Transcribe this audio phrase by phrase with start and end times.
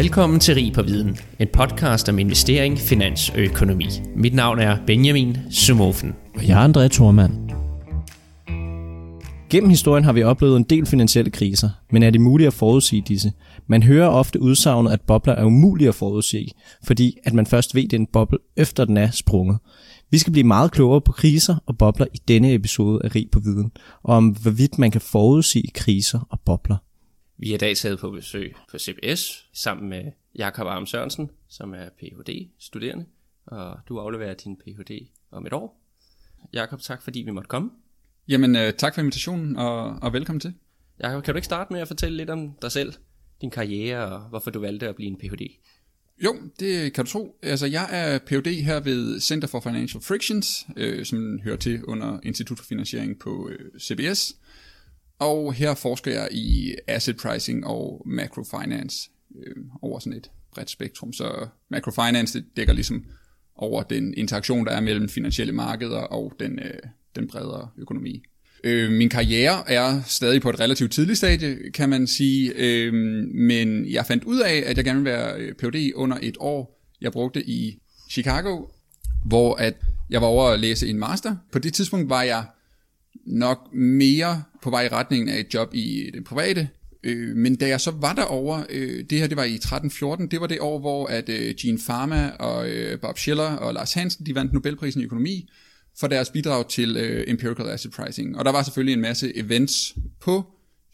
[0.00, 3.86] Velkommen til Rig på Viden, en podcast om investering, finans og økonomi.
[4.16, 6.14] Mit navn er Benjamin Sumofen.
[6.34, 7.32] Og jeg er André Thormand.
[9.50, 13.02] Gennem historien har vi oplevet en del finansielle kriser, men er det muligt at forudsige
[13.08, 13.32] disse?
[13.66, 16.52] Man hører ofte udsagnet, at bobler er umulige at forudsige,
[16.84, 19.58] fordi at man først ved, at det er en boble, efter den er sprunget.
[20.10, 23.40] Vi skal blive meget klogere på kriser og bobler i denne episode af Rig på
[23.40, 23.72] Viden,
[24.02, 26.76] og om hvorvidt man kan forudsige kriser og bobler.
[27.42, 31.74] Vi er i dag taget på besøg på CBS sammen med Jakob Arm Sørensen, som
[31.74, 32.48] er Ph.D.
[33.46, 35.06] og du afleverer din Ph.D.
[35.30, 35.82] om et år.
[36.52, 37.70] Jakob, tak fordi vi måtte komme.
[38.28, 40.54] Jamen, øh, tak for invitationen, og, og velkommen til.
[41.02, 42.92] Jakob, kan du ikke starte med at fortælle lidt om dig selv,
[43.40, 45.46] din karriere, og hvorfor du valgte at blive en Ph.D.?
[46.24, 47.38] Jo, det kan du tro.
[47.42, 48.62] Altså, jeg er Ph.D.
[48.62, 53.48] her ved Center for Financial Frictions, øh, som hører til under Institut for Finansiering på
[53.48, 54.36] øh, CBS.
[55.20, 61.12] Og her forsker jeg i asset pricing og macrofinance øh, over sådan et bredt spektrum.
[61.12, 63.04] Så macrofinance det dækker ligesom
[63.56, 66.80] over den interaktion, der er mellem finansielle markeder og den, øh,
[67.16, 68.22] den bredere økonomi.
[68.64, 72.94] Øh, min karriere er stadig på et relativt tidligt stadie, kan man sige, øh,
[73.34, 75.92] men jeg fandt ud af, at jeg gerne ville være øh, Ph.D.
[75.94, 77.78] under et år, jeg brugte i
[78.10, 78.66] Chicago,
[79.24, 79.74] hvor at
[80.10, 81.36] jeg var over at læse en master.
[81.52, 82.44] På det tidspunkt var jeg
[83.26, 86.68] nok mere på vej i retningen af et job i det private,
[87.02, 90.40] Øh, men da jeg så var derover, øh, det her det var i 13-14, det
[90.40, 94.26] var det år, hvor at øh, Gene Pharma og øh, Bob Schiller og Lars Hansen,
[94.26, 95.48] de vandt Nobelprisen i økonomi
[96.00, 98.38] for deres bidrag til øh, empirical asset pricing.
[98.38, 100.44] Og der var selvfølgelig en masse events på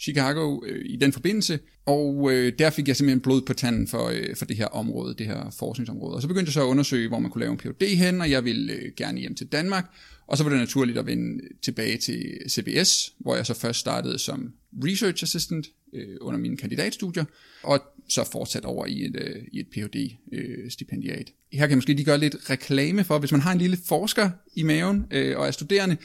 [0.00, 4.08] Chicago øh, i den forbindelse, og øh, der fik jeg simpelthen blod på tanden for,
[4.08, 6.14] øh, for det her område, det her forskningsområde.
[6.14, 8.30] Og så begyndte jeg så at undersøge, hvor man kunne lave en PhD hen, og
[8.30, 9.94] jeg ville øh, gerne hjem til Danmark,
[10.26, 14.18] og så var det naturligt at vende tilbage til CBS, hvor jeg så først startede
[14.18, 14.52] som
[14.84, 17.24] research assistant øh, under mine kandidatstudier,
[17.62, 21.18] og så fortsat over i et, øh, i et Ph.D.-stipendiat.
[21.18, 23.78] Øh, Her kan jeg måske lige gøre lidt reklame for, hvis man har en lille
[23.88, 25.96] forsker i maven øh, og er studerende,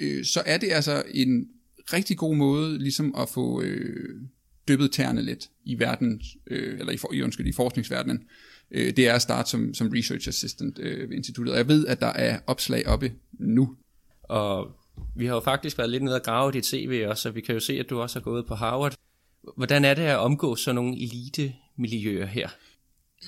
[0.00, 1.48] øh, så er det altså en
[1.92, 4.20] rigtig god måde ligesom at få øh,
[4.68, 8.22] dyppet tæerne lidt i verden, øh, eller i, for, i, undskyld, i forskningsverdenen.
[8.70, 11.86] Øh, det er at starte som, som research assistant øh, ved instituttet, og jeg ved,
[11.86, 13.76] at der er opslag oppe nu.
[14.22, 14.70] Og
[15.16, 17.54] vi har jo faktisk været lidt nede og grave dit CV også, så vi kan
[17.54, 18.94] jo se, at du også har gået på Harvard.
[19.56, 22.48] Hvordan er det at omgå sådan nogle elite-miljøer her?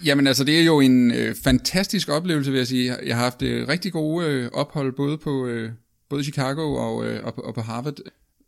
[0.05, 2.97] Jamen altså, det er jo en øh, fantastisk oplevelse, vil jeg sige.
[3.07, 5.71] Jeg har haft øh, rigtig gode øh, ophold både på øh,
[6.09, 7.99] både Chicago og, øh, og, på, og på Harvard.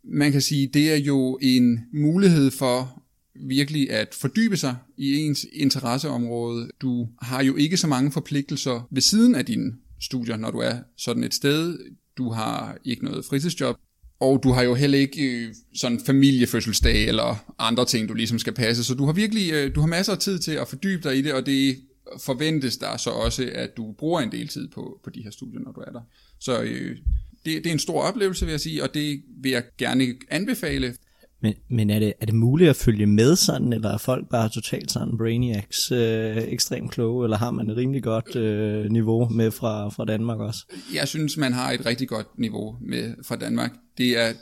[0.05, 3.03] Man kan sige, det er jo en mulighed for
[3.41, 6.71] virkelig at fordybe sig i ens interesseområde.
[6.81, 10.77] Du har jo ikke så mange forpligtelser ved siden af dine studier, når du er
[10.97, 11.79] sådan et sted.
[12.17, 13.77] Du har ikke noget fritidsjob,
[14.21, 18.53] og du har jo heller ikke øh, sådan familiefødselsdag eller andre ting, du ligesom skal
[18.53, 18.85] passe.
[18.85, 21.23] Så du har virkelig øh, du har masser af tid til at fordybe dig i
[21.23, 21.77] det, og det
[22.21, 25.61] forventes der så også, at du bruger en del tid på, på de her studier,
[25.61, 26.01] når du er der.
[26.39, 26.97] Så øh,
[27.45, 30.95] det, det er en stor oplevelse, vil jeg sige, og det vil jeg gerne anbefale.
[31.43, 34.49] Men, men er, det, er det muligt at følge med sådan, eller er folk bare
[34.49, 39.51] totalt sådan brainiacs, øh, ekstremt kloge, eller har man et rimelig godt øh, niveau med
[39.51, 40.61] fra, fra Danmark også?
[40.95, 43.73] Jeg synes, man har et rigtig godt niveau med fra Danmark.
[43.99, 44.33] Det er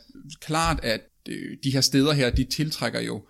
[0.40, 3.22] klart, at øh, de her steder her, de tiltrækker jo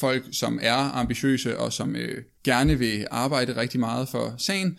[0.00, 4.78] folk, som er ambitiøse og som øh, gerne vil arbejde rigtig meget for sagen,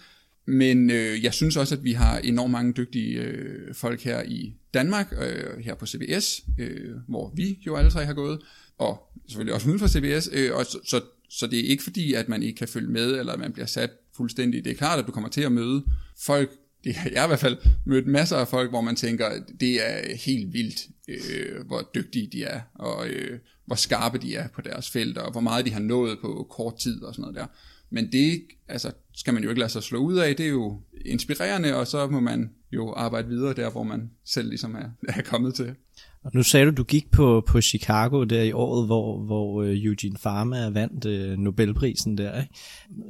[0.51, 4.53] men øh, jeg synes også, at vi har enormt mange dygtige øh, folk her i
[4.73, 8.39] Danmark, øh, her på CBS, øh, hvor vi jo alle tre har gået,
[8.77, 12.13] og selvfølgelig også uden for CBS, øh, og så, så, så det er ikke fordi,
[12.13, 14.65] at man ikke kan følge med, eller at man bliver sat fuldstændig.
[14.65, 15.83] Det er klart, at du kommer til at møde
[16.25, 16.51] folk,
[16.83, 20.15] det har jeg i hvert fald mødt masser af folk, hvor man tænker, det er
[20.15, 24.89] helt vildt, øh, hvor dygtige de er, og øh, hvor skarpe de er på deres
[24.89, 27.45] felt, og hvor meget de har nået på kort tid og sådan noget der.
[27.89, 28.91] Men det altså,
[29.21, 30.35] skal man jo ikke lade sig slå ud af.
[30.35, 34.49] Det er jo inspirerende, og så må man jo arbejde videre der, hvor man selv
[34.49, 35.75] ligesom er, er kommet til.
[36.23, 39.67] Og nu sagde du, du gik på, på Chicago der i året, hvor, hvor uh,
[39.67, 42.41] Eugene Farmer vandt uh, Nobelprisen der.
[42.41, 42.53] Ikke?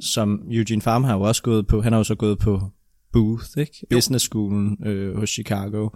[0.01, 2.61] Som Eugene Farmer har jo også gået på, han har jo så gået på
[3.13, 3.85] Booth, ikke?
[3.89, 5.89] Business Schoolen uh, hos Chicago,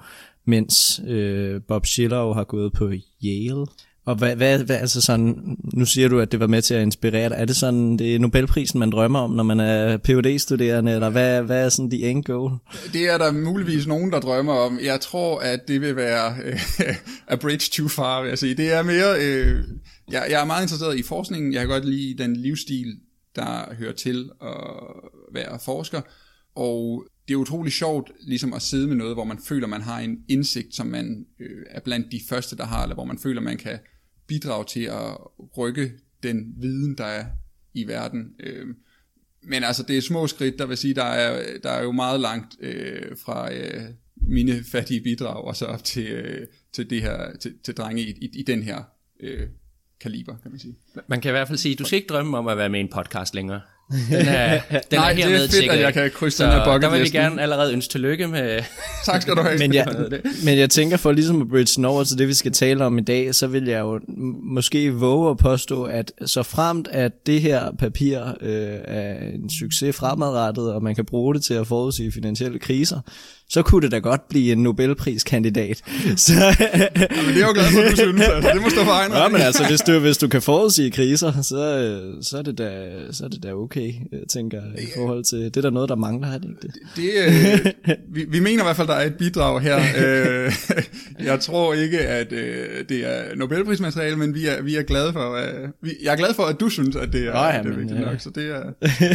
[0.45, 2.91] mens uh, Bob Schiller har gået på
[3.23, 3.65] Yale.
[4.05, 6.81] Og hvad, hvad, hvad, altså sådan, nu siger du, at det var med til at
[6.81, 7.35] inspirere dig.
[7.37, 11.09] Er det sådan, det er Nobelprisen, man drømmer om, når man er phd studerende eller
[11.09, 12.51] hvad, hvad er sådan de end goal?
[12.93, 14.79] Det er der muligvis nogen, der drømmer om.
[14.83, 16.59] Jeg tror, at det vil være øh,
[17.27, 18.55] a bridge too far, vil jeg sige.
[18.55, 19.63] Det er mere, øh,
[20.11, 21.53] jeg, jeg er meget interesseret i forskningen.
[21.53, 22.95] Jeg kan godt lide den livsstil,
[23.35, 24.57] der hører til at
[25.33, 26.01] være forsker.
[26.55, 29.99] Og det er utrolig sjovt ligesom at sidde med noget, hvor man føler, man har
[29.99, 33.41] en indsigt, som man øh, er blandt de første, der har, eller hvor man føler,
[33.41, 33.79] man kan
[34.27, 35.17] bidrage til at
[35.57, 35.91] rykke
[36.23, 37.25] den viden, der er
[37.73, 38.35] i verden.
[38.39, 38.67] Øh,
[39.43, 42.19] men altså, det er små skridt, der vil sige, der er, der er jo meget
[42.19, 43.81] langt øh, fra øh,
[44.15, 48.09] mine fattige bidrag og så op til, øh, til det her, til, til drenge i,
[48.09, 48.83] i, i den her
[49.19, 49.47] øh,
[49.99, 50.75] kaliber, kan man sige.
[51.07, 52.83] Man kan i hvert fald sige, du skal ikke drømme om at være med i
[52.83, 53.61] en podcast længere.
[53.91, 56.51] Den er, den Nej, er det er fedt, sikret at jeg kan krydse Så den
[56.51, 58.59] her bucket der vil vi gerne allerede ønske tillykke med...
[59.05, 59.57] Tak skal du have.
[59.57, 59.87] Men jeg,
[60.45, 62.97] men jeg tænker for ligesom at bridge den over til det, vi skal tale om
[62.97, 63.99] i dag, så vil jeg jo
[64.43, 69.95] måske våge at påstå, at så fremt at det her papir øh, er en succes
[69.95, 72.99] fremadrettet, og man kan bruge det til at forudsige finansielle kriser,
[73.49, 75.77] så kunne det da godt blive en Nobelpriskandidat.
[76.17, 78.21] Så, Men det er jo glad for, at du synes.
[78.21, 80.91] Altså, det må stå for egen ja, men altså, hvis du, hvis du kan forudsige
[80.91, 84.83] kriser, så, øh, så, er det da, så er det da okay, jeg tænker jeg,
[84.83, 86.73] i forhold til, det er der noget, der mangler, er det ikke det?
[86.95, 89.79] Det, øh, vi, vi mener i hvert fald, der er et bidrag her.
[90.05, 90.51] Øh,
[91.19, 95.33] jeg tror ikke, at øh, det er Nobelprismateriale, men vi er, vi er glade for,
[95.33, 97.71] øh, vi, jeg er glad for, at du synes, at det er, Nå ja, det
[97.71, 98.05] er vigtigt ja.
[98.05, 98.19] nok.
[98.19, 98.61] Så det er,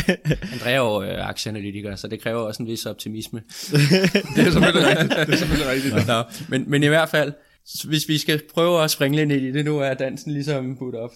[0.53, 3.41] Andrea er jo øh, aktieanalytiker, så det kræver også en vis optimisme.
[4.37, 5.11] det er selvfølgelig rigtigt.
[5.11, 6.07] Det er selvfølgelig rigtigt.
[6.07, 7.33] Nå, men, men i hvert fald,
[7.85, 10.95] hvis vi skal prøve at springe lidt ind i det, nu er dansen ligesom budt
[10.95, 11.11] op.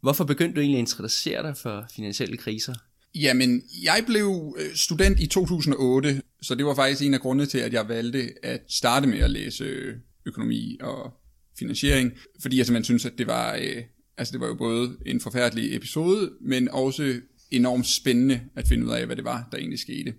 [0.00, 2.74] Hvorfor begyndte du egentlig at interessere dig for finansielle kriser?
[3.14, 7.58] Jamen, jeg blev øh, student i 2008, så det var faktisk en af grundene til,
[7.58, 9.94] at jeg valgte at starte med at læse øh,
[10.26, 11.12] økonomi og
[11.58, 12.12] finansiering,
[12.42, 13.82] fordi jeg simpelthen synes, at det var, øh,
[14.18, 17.20] altså det var jo både en forfærdelig episode, men også
[17.50, 20.14] enormt spændende at finde ud af, hvad det var, der egentlig skete.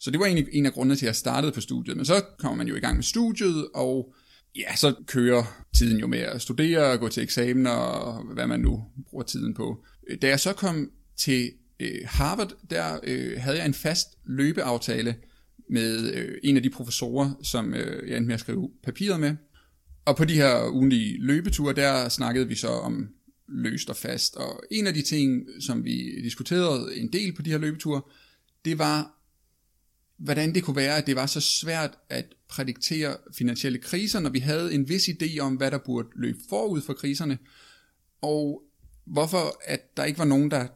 [0.00, 1.96] Så det var egentlig en af grundene til, at jeg startede på studiet.
[1.96, 4.14] Men så kommer man jo i gang med studiet, og
[4.56, 8.84] ja, så kører tiden jo med at studere, gå til eksamener og hvad man nu
[9.10, 9.84] bruger tiden på.
[10.22, 15.16] Da jeg så kom til øh, Harvard, der øh, havde jeg en fast løbeaftale
[15.70, 19.36] med øh, en af de professorer, som øh, jeg endte med at skrive papiret med.
[20.04, 23.08] Og på de her ugenlige løbeture, der snakkede vi så om
[23.48, 24.36] løst og fast.
[24.36, 28.02] Og en af de ting, som vi diskuterede en del på de her løbeture,
[28.64, 29.19] det var,
[30.20, 34.38] hvordan det kunne være, at det var så svært at prædiktere finansielle kriser, når vi
[34.38, 37.38] havde en vis idé om, hvad der burde løbe forud for kriserne,
[38.20, 38.62] og
[39.04, 40.66] hvorfor at der ikke var nogen, der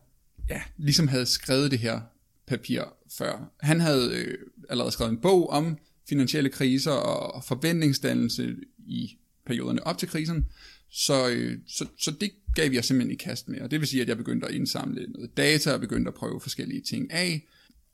[0.50, 2.00] ja, ligesom havde skrevet det her
[2.46, 2.82] papir
[3.18, 3.52] før.
[3.60, 4.38] Han havde øh,
[4.70, 10.46] allerede skrevet en bog om finansielle kriser og forventningsdannelse i perioderne op til krisen,
[10.90, 14.02] så, øh, så, så det gav vi simpelthen i kast med, og det vil sige,
[14.02, 17.46] at jeg begyndte at indsamle noget data og begyndte at prøve forskellige ting af,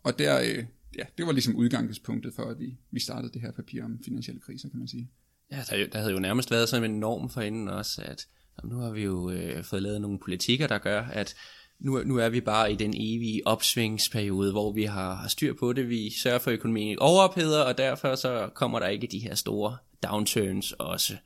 [0.02, 0.64] og der, øh,
[0.98, 4.40] ja, det var ligesom udgangspunktet for, at vi, vi startede det her papir om finansielle
[4.40, 5.10] kriser, kan man sige.
[5.52, 8.26] Ja, der, der havde jo nærmest været sådan en norm for inden også, at
[8.58, 11.34] jamen, nu har vi jo øh, fået lavet nogle politikker, der gør, at
[11.80, 15.72] nu, nu er vi bare i den evige opsvingsperiode, hvor vi har, har styr på
[15.72, 15.88] det.
[15.88, 19.34] Vi sørger for, at økonomien ikke overopheder, og derfor så kommer der ikke de her
[19.34, 21.16] store downturns også.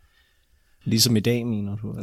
[0.84, 1.92] Ligesom i dag, mener du?
[1.92, 2.02] det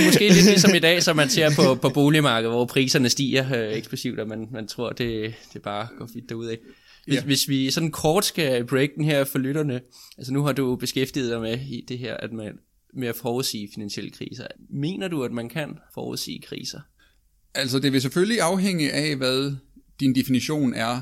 [0.00, 3.54] er måske lidt ligesom i dag, som man ser på, på boligmarkedet, hvor priserne stiger
[3.68, 6.56] øh, eksplosivt, og man, man tror, det, det bare går fint derudad.
[7.04, 7.22] Hvis, Ja.
[7.22, 9.80] hvis vi sådan kort skal break den her for lytterne,
[10.18, 12.52] altså nu har du beskæftiget dig med i det her, at man
[12.94, 14.46] med at forudsige finansielle kriser.
[14.70, 16.80] Mener du, at man kan forudsige kriser?
[17.54, 19.56] Altså, det vil selvfølgelig afhænge af, hvad
[20.00, 21.00] din definition er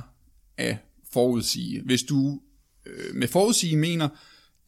[0.59, 0.79] af
[1.13, 1.83] forudsige.
[1.85, 2.41] Hvis du
[2.87, 4.09] øh, med forudsige mener,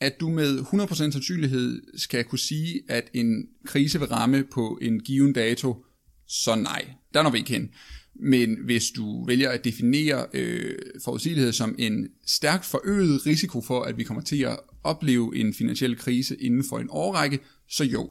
[0.00, 5.00] at du med 100% sandsynlighed skal kunne sige, at en krise vil ramme på en
[5.00, 5.84] given dato,
[6.28, 7.70] så nej, der når vi ikke hen.
[8.14, 13.98] Men hvis du vælger at definere øh, forudsigelighed som en stærkt forøget risiko for, at
[13.98, 17.38] vi kommer til at opleve en finansiel krise inden for en årrække,
[17.68, 18.10] så jo.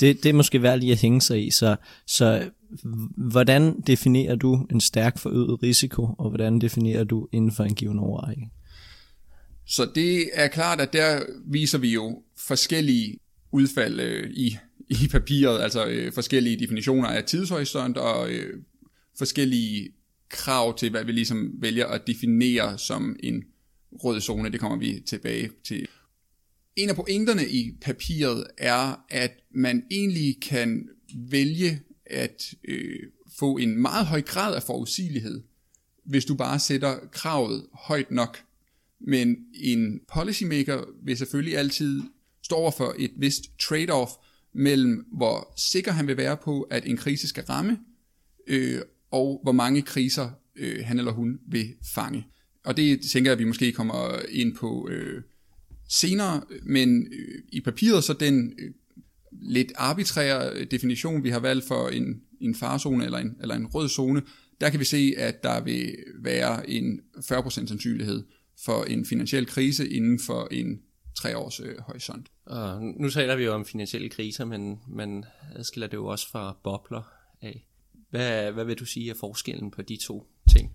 [0.00, 2.50] Det, det er måske værd lige at hænge sig i, så, så
[3.16, 7.98] hvordan definerer du en stærk forøget risiko, og hvordan definerer du inden for en given
[7.98, 8.50] årrække?
[9.72, 13.18] Så det er klart, at der viser vi jo forskellige
[13.52, 18.62] udfald øh, i, i papiret, altså øh, forskellige definitioner af tidshorisont og øh,
[19.18, 19.90] forskellige
[20.28, 23.44] krav til, hvad vi ligesom vælger at definere som en
[23.92, 24.52] rød zone.
[24.52, 25.88] Det kommer vi tilbage til.
[26.76, 32.98] En af pointerne i papiret er, at man egentlig kan vælge at øh,
[33.38, 35.42] få en meget høj grad af forudsigelighed,
[36.04, 38.38] hvis du bare sætter kravet højt nok.
[39.06, 42.02] Men en policymaker vil selvfølgelig altid
[42.42, 44.10] stå over for et vist trade-off
[44.54, 47.78] mellem, hvor sikker han vil være på, at en krise skal ramme,
[48.46, 48.80] øh,
[49.10, 52.26] og hvor mange kriser øh, han eller hun vil fange.
[52.64, 55.22] Og det tænker jeg, at vi måske kommer ind på øh,
[55.88, 58.70] senere, men øh, i papiret så den øh,
[59.32, 63.66] lidt arbitrære øh, definition, vi har valgt for en, en farzone eller en, eller en
[63.66, 64.22] rød zone,
[64.60, 68.22] der kan vi se, at der vil være en 40% sandsynlighed
[68.64, 70.82] for en finansiel krise inden for en
[71.14, 72.26] tre års øh, horisont.
[72.46, 76.56] Og nu taler vi jo om finansielle kriser, men man adskiller det jo også fra
[76.64, 77.66] bobler af.
[78.10, 80.72] Hvad, hvad vil du sige er forskellen på de to ting?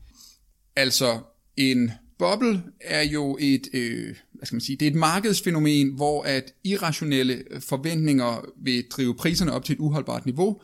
[0.76, 1.20] Altså,
[1.58, 6.24] en boble er jo et, øh, hvad skal man sige, det er et markedsfænomen, hvor
[6.24, 10.62] at irrationelle forventninger vil drive priserne op til et uholdbart niveau,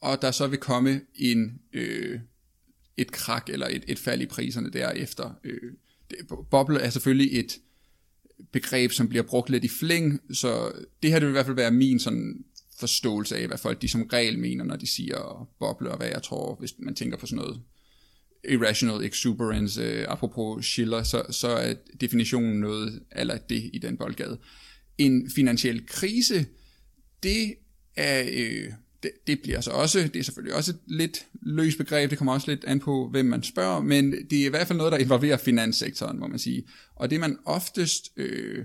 [0.00, 2.20] og der så vil komme en, øh,
[2.96, 5.30] et krak eller et, et fald i priserne derefter.
[5.44, 5.72] Øh,
[6.50, 7.58] boble er selvfølgelig et
[8.52, 11.56] begreb, som bliver brugt lidt i fling, så det her det vil i hvert fald
[11.56, 12.44] være min sådan
[12.80, 16.22] forståelse af, hvad folk de som regel mener, når de siger boble, og hvad jeg
[16.22, 17.60] tror, hvis man tænker på sådan noget
[18.48, 24.38] irrational exuberance, øh, apropos Schiller, så, så er definitionen noget eller det i den boldgade.
[24.98, 26.46] En finansiel krise,
[27.22, 27.54] det
[27.96, 32.10] er, øh, det, det bliver så også, det er selvfølgelig også et lidt løst begreb,
[32.10, 34.76] det kommer også lidt an på, hvem man spørger, men det er i hvert fald
[34.76, 36.64] noget, der involverer finanssektoren, må man sige.
[36.94, 38.64] Og det man oftest øh,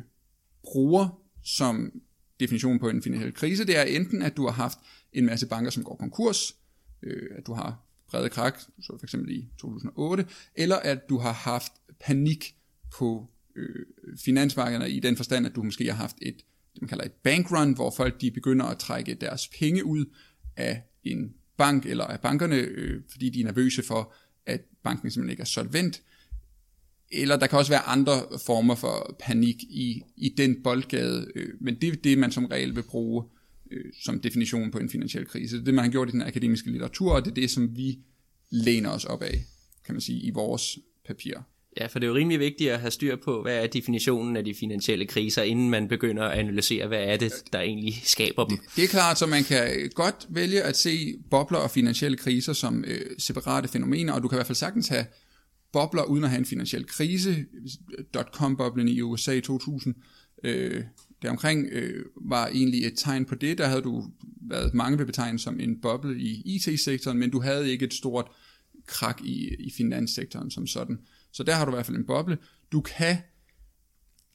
[0.63, 1.91] bruger som
[2.39, 4.77] definition på en finansiel krise, det er enten, at du har haft
[5.13, 6.55] en masse banker, som går konkurs,
[7.03, 10.25] øh, at du har brede krak, så for eksempel i 2008,
[10.55, 12.55] eller at du har haft panik
[12.97, 13.85] på øh,
[14.25, 16.37] finansmarkederne i den forstand, at du måske har haft et,
[16.73, 20.05] det man kalder et bankrun, hvor folk de begynder at trække deres penge ud
[20.57, 24.13] af en bank eller af bankerne, øh, fordi de er nervøse for,
[24.45, 26.01] at banken simpelthen ikke er solvent.
[27.11, 28.13] Eller der kan også være andre
[28.45, 32.75] former for panik i, i den boldgade, øh, men det er det, man som regel
[32.75, 33.23] vil bruge
[33.71, 35.55] øh, som definition på en finansiel krise.
[35.55, 37.77] Det er det, man har gjort i den akademiske litteratur, og det er det, som
[37.77, 37.99] vi
[38.49, 39.43] læner os op af,
[39.85, 41.37] kan man sige, i vores papir.
[41.79, 44.45] Ja, for det er jo rimelig vigtigt at have styr på, hvad er definitionen af
[44.45, 48.57] de finansielle kriser, inden man begynder at analysere, hvad er det, der egentlig skaber dem.
[48.57, 52.53] Det, det er klart, så man kan godt vælge at se bobler og finansielle kriser
[52.53, 55.05] som øh, separate fænomener, og du kan i hvert fald sagtens have
[55.73, 57.45] bobler uden at have en finansiel krise.
[58.13, 59.95] Dotcom-boblen i USA i 2000,
[60.43, 60.83] øh,
[61.21, 63.57] deromkring øh, var egentlig et tegn på det.
[63.57, 64.05] Der havde du
[64.49, 68.27] været mange vil betegne som en boble i IT-sektoren, men du havde ikke et stort
[68.87, 70.99] krak i, i finanssektoren som sådan.
[71.37, 72.37] Så der har du i hvert fald en boble.
[72.71, 73.17] Du kan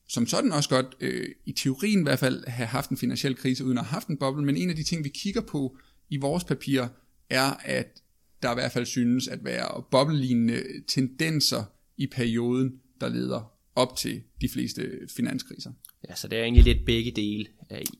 [0.09, 3.65] som sådan også godt, øh, i teorien i hvert fald, have haft en finansiel krise
[3.65, 5.77] uden at have haft en boble, men en af de ting, vi kigger på
[6.11, 6.89] i vores papirer,
[7.31, 8.03] er, at
[8.43, 11.65] der i hvert fald synes at være boblelignende tendenser
[11.97, 15.73] i perioden, der leder op til de fleste finanskriser.
[16.09, 17.47] Ja, så det er egentlig lidt begge dele,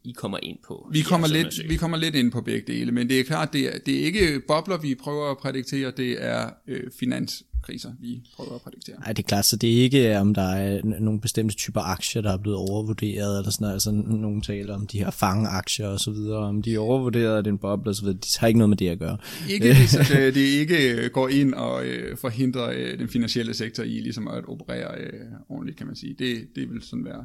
[0.05, 0.89] I kommer ind på.
[0.93, 3.75] Vi kommer, lidt, vi kommer lidt ind på begge dele, men det er klart, det
[3.75, 8.23] er, det er ikke bobler, vi prøver at prædiktere, det er øh, finans, kriser, vi
[8.37, 8.97] prøver at prædiktere.
[9.01, 12.23] Nej, det er klart, så det er ikke, om der er nogle bestemte typer aktier,
[12.23, 13.75] der er blevet overvurderet, eller sådan noget.
[13.75, 17.45] Altså, nogen taler om de her fangeaktier og så videre, om de er overvurderet af
[17.45, 18.19] den boble og så videre.
[18.19, 19.17] De har ikke noget med det at gøre.
[19.51, 23.83] Ikke det, så det, det ikke går ind og øh, forhindrer øh, den finansielle sektor
[23.83, 26.15] i ligesom at operere øh, ordentligt, kan man sige.
[26.19, 27.25] Det, det vil sådan være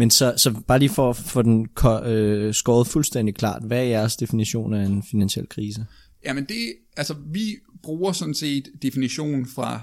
[0.00, 1.68] men så, så bare lige for at få den
[2.04, 5.86] øh, skåret fuldstændig klart, hvad er jeres definition af en finansiel krise?
[6.24, 9.82] Jamen det, altså vi bruger sådan set definitionen fra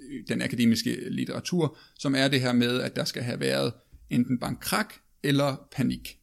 [0.00, 3.72] øh, den akademiske litteratur, som er det her med, at der skal have været
[4.10, 6.18] enten bankkrak eller panik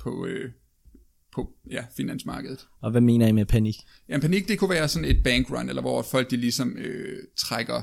[0.00, 0.50] på, øh,
[1.34, 2.66] på ja, finansmarkedet.
[2.80, 3.76] Og hvad mener I med panik?
[4.08, 7.82] Ja, panik det kunne være sådan et bankrun, eller hvor folk de ligesom øh, trækker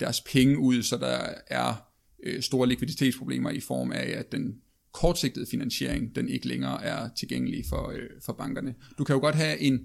[0.00, 1.87] deres penge ud, så der er
[2.22, 4.54] øh, store likviditetsproblemer i form af, at den
[4.92, 8.74] kortsigtede finansiering, den ikke længere er tilgængelig for, øh, for bankerne.
[8.98, 9.80] Du kan jo godt have en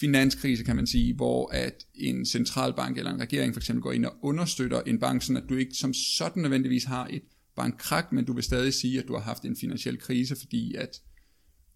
[0.00, 4.04] finanskrise, kan man sige, hvor at en centralbank eller en regering for eksempel går ind
[4.04, 7.22] og understøtter en bank, sådan at du ikke som sådan nødvendigvis har et
[7.56, 11.02] bankkrak, men du vil stadig sige, at du har haft en finansiel krise, fordi at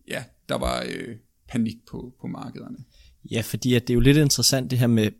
[0.08, 1.16] ja, der var øh,
[1.48, 2.78] panik på, på markederne.
[3.30, 5.10] Ja, fordi at det er jo lidt interessant det her med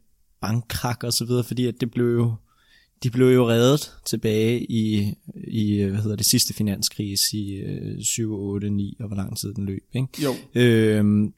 [0.40, 2.34] bankkrak og så videre, fordi at det blev jo
[3.02, 5.14] de blev jo reddet tilbage i,
[5.48, 9.54] i hvad hedder det, sidste finanskrise i øh, 7, 8, 9, og hvor lang tid
[9.54, 9.84] den løb.
[9.94, 10.08] Ikke?
[10.22, 10.34] Jo.
[10.54, 11.32] Øhm,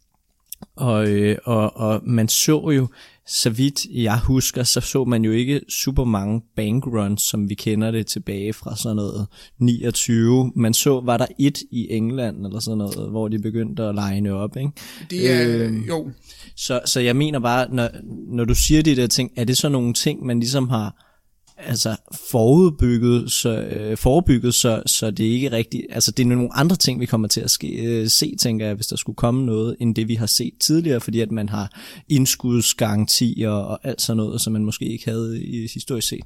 [0.76, 2.88] og, øh, og, og man så jo,
[3.26, 7.90] så vidt jeg husker, så så man jo ikke super mange bankruns, som vi kender
[7.90, 9.26] det tilbage fra sådan noget
[9.58, 10.52] 29.
[10.56, 14.32] Man så, var der et i England eller sådan noget, hvor de begyndte at line
[14.32, 14.70] op, ikke?
[15.10, 16.10] Det er, øh, jo.
[16.56, 17.90] Så, så jeg mener bare, når,
[18.36, 21.13] når du siger de der ting, er det så nogle ting, man ligesom har
[21.56, 21.96] altså
[22.30, 26.76] forudbygget, så, øh, forebygget, så, så det er ikke rigtigt, altså det er nogle andre
[26.76, 29.76] ting, vi kommer til at ske, øh, se, tænker jeg, hvis der skulle komme noget,
[29.80, 34.40] end det vi har set tidligere, fordi at man har indskudsgarantier og alt sådan noget,
[34.40, 36.24] som man måske ikke havde i historisk set.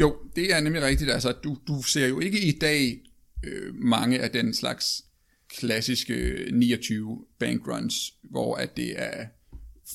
[0.00, 2.98] Jo, det er nemlig rigtigt, altså du, du ser jo ikke i dag
[3.44, 5.04] øh, mange af den slags
[5.48, 7.94] klassiske 29 bankruns,
[8.30, 9.24] hvor at det er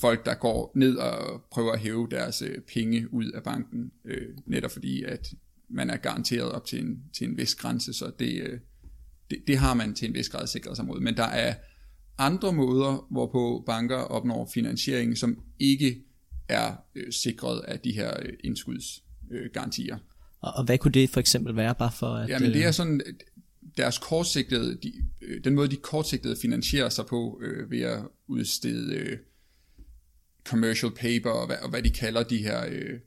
[0.02, 4.28] folk, der går ned og prøver at hæve deres øh, penge ud af banken, øh,
[4.46, 5.34] netop fordi, at
[5.70, 8.60] man er garanteret op til en, til en vis grænse, så det, øh,
[9.30, 11.00] det, det har man til en vis grad sikret sig mod.
[11.00, 11.56] Men der er
[12.18, 16.04] andre måder, hvorpå banker opnår finansiering, som ikke
[16.48, 19.96] er øh, sikret af de her øh, indskudsgarantier.
[19.96, 20.02] Øh,
[20.40, 22.30] og, og hvad kunne det for eksempel være, bare for at...
[22.30, 23.02] Ja, men det er sådan,
[23.78, 28.96] deres kortsigtede, de, øh, den måde de kortsigtede finansierer sig på, øh, ved at udstede
[28.96, 29.18] øh,
[30.50, 33.00] commercial paper, og hvad, og hvad de kalder de her øh,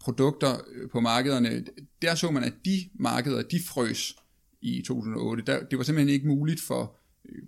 [0.00, 1.64] produkter øh, på markederne,
[2.02, 4.16] der så man, at de markeder, de frøs
[4.60, 5.42] i 2008.
[5.46, 6.96] Der, det var simpelthen ikke muligt for
[7.28, 7.42] øh,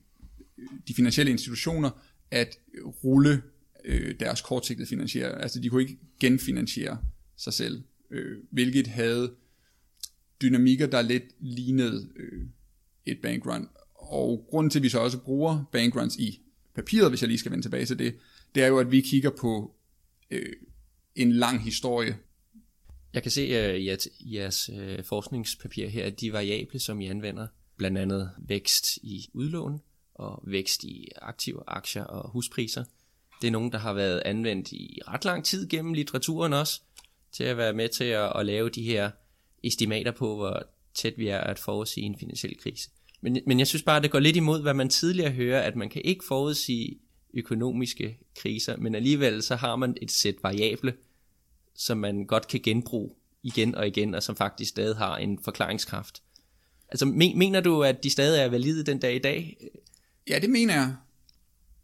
[0.88, 1.90] de finansielle institutioner
[2.30, 2.58] at
[3.04, 3.42] rulle
[3.84, 5.42] øh, deres kortsigtede finansiering.
[5.42, 6.98] Altså de kunne ikke genfinansiere
[7.36, 9.34] sig selv, øh, hvilket havde
[10.42, 12.46] dynamikker, der lidt lignede øh,
[13.06, 13.68] et bankrun.
[13.94, 16.40] Og grunden til, at vi så også bruger bankruns i
[16.74, 18.14] papiret, hvis jeg lige skal vende tilbage til det,
[18.54, 19.74] det er jo, at vi kigger på
[20.30, 20.52] øh,
[21.14, 22.16] en lang historie.
[23.12, 27.06] Jeg kan se uh, i jeres, jeres uh, forskningspapir her, at de variable, som I
[27.06, 29.80] anvender, blandt andet vækst i udlån
[30.14, 32.84] og vækst i aktive aktier og huspriser,
[33.40, 36.80] det er nogen, der har været anvendt i ret lang tid gennem litteraturen også,
[37.32, 39.10] til at være med til at, at lave de her
[39.64, 40.62] estimater på, hvor
[40.94, 42.90] tæt vi er at forudsige en finansiel krise.
[43.20, 45.76] Men, men jeg synes bare, at det går lidt imod, hvad man tidligere hører, at
[45.76, 46.98] man kan ikke forudsige
[47.34, 50.94] økonomiske kriser, men alligevel så har man et sæt variable,
[51.74, 53.10] som man godt kan genbruge
[53.42, 56.22] igen og igen, og som faktisk stadig har en forklaringskraft.
[56.88, 59.68] Altså, mener du, at de stadig er valide den dag i dag?
[60.28, 60.94] Ja, det mener jeg.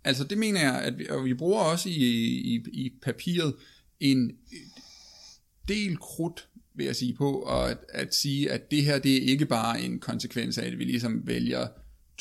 [0.05, 3.55] Altså, det mener jeg, at vi, og vi bruger også i, i, i papiret
[4.00, 4.33] en
[5.69, 9.21] del krudt vil jeg sige på, og at, at sige, at det her, det er
[9.21, 11.69] ikke bare en konsekvens af, at vi ligesom vælger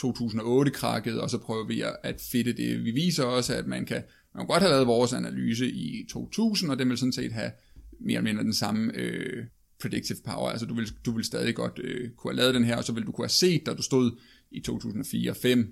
[0.01, 2.85] 2008-krakket, og så prøver vi at fitte det.
[2.85, 6.71] Vi viser også, at man kan, man kan godt have lavet vores analyse i 2000,
[6.71, 7.51] og den vil sådan set have
[7.99, 9.45] mere eller mindre den samme øh,
[9.81, 10.49] predictive power.
[10.49, 12.93] Altså du vil, du vil stadig godt øh, kunne have lavet den her, og så
[12.93, 14.11] vil du kunne have set, da du stod
[14.51, 15.65] i 2004-5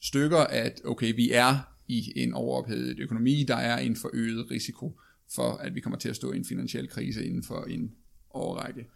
[0.00, 5.00] stykker, at okay, vi er i en overophedet økonomi, der er en forøget risiko
[5.34, 7.92] for, at vi kommer til at stå i en finansiel krise inden for en
[8.30, 8.86] årrække.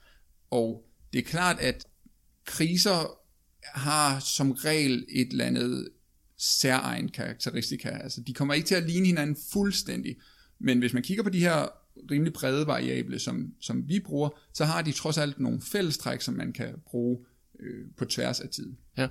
[0.51, 1.87] Og det er klart, at
[2.45, 3.22] kriser
[3.65, 5.89] har som regel et eller andet
[6.39, 7.89] særegen karakteristika.
[7.89, 10.17] Altså, de kommer ikke til at ligne hinanden fuldstændig.
[10.59, 11.69] Men hvis man kigger på de her
[12.11, 16.35] rimelig brede variable, som, som vi bruger, så har de trods alt nogle fællestræk, som
[16.35, 17.19] man kan bruge
[17.61, 18.73] øh, på tværs af tid.
[18.97, 19.09] Ja.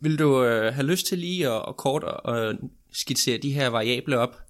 [0.00, 2.56] Vil du øh, have lyst til lige at, at kort at
[2.92, 4.47] skitsere de her variable op?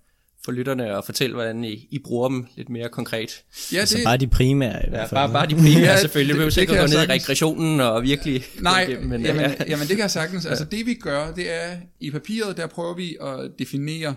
[0.48, 3.44] For lytterne og fortælle, hvordan I, I bruger dem lidt mere konkret.
[3.72, 5.20] Ja, altså det, bare de primære i hvert fald.
[5.20, 6.34] Ja, bare, bare de primære ja, selvfølgelig.
[6.34, 8.44] Det, vi vil sikkert gå ned i regressionen og virkelig...
[8.60, 9.54] Nej, det, men, jamen, ja.
[9.68, 10.46] jamen det kan jeg sagtens.
[10.46, 14.14] Altså det vi gør, det er i papiret, der prøver vi at definere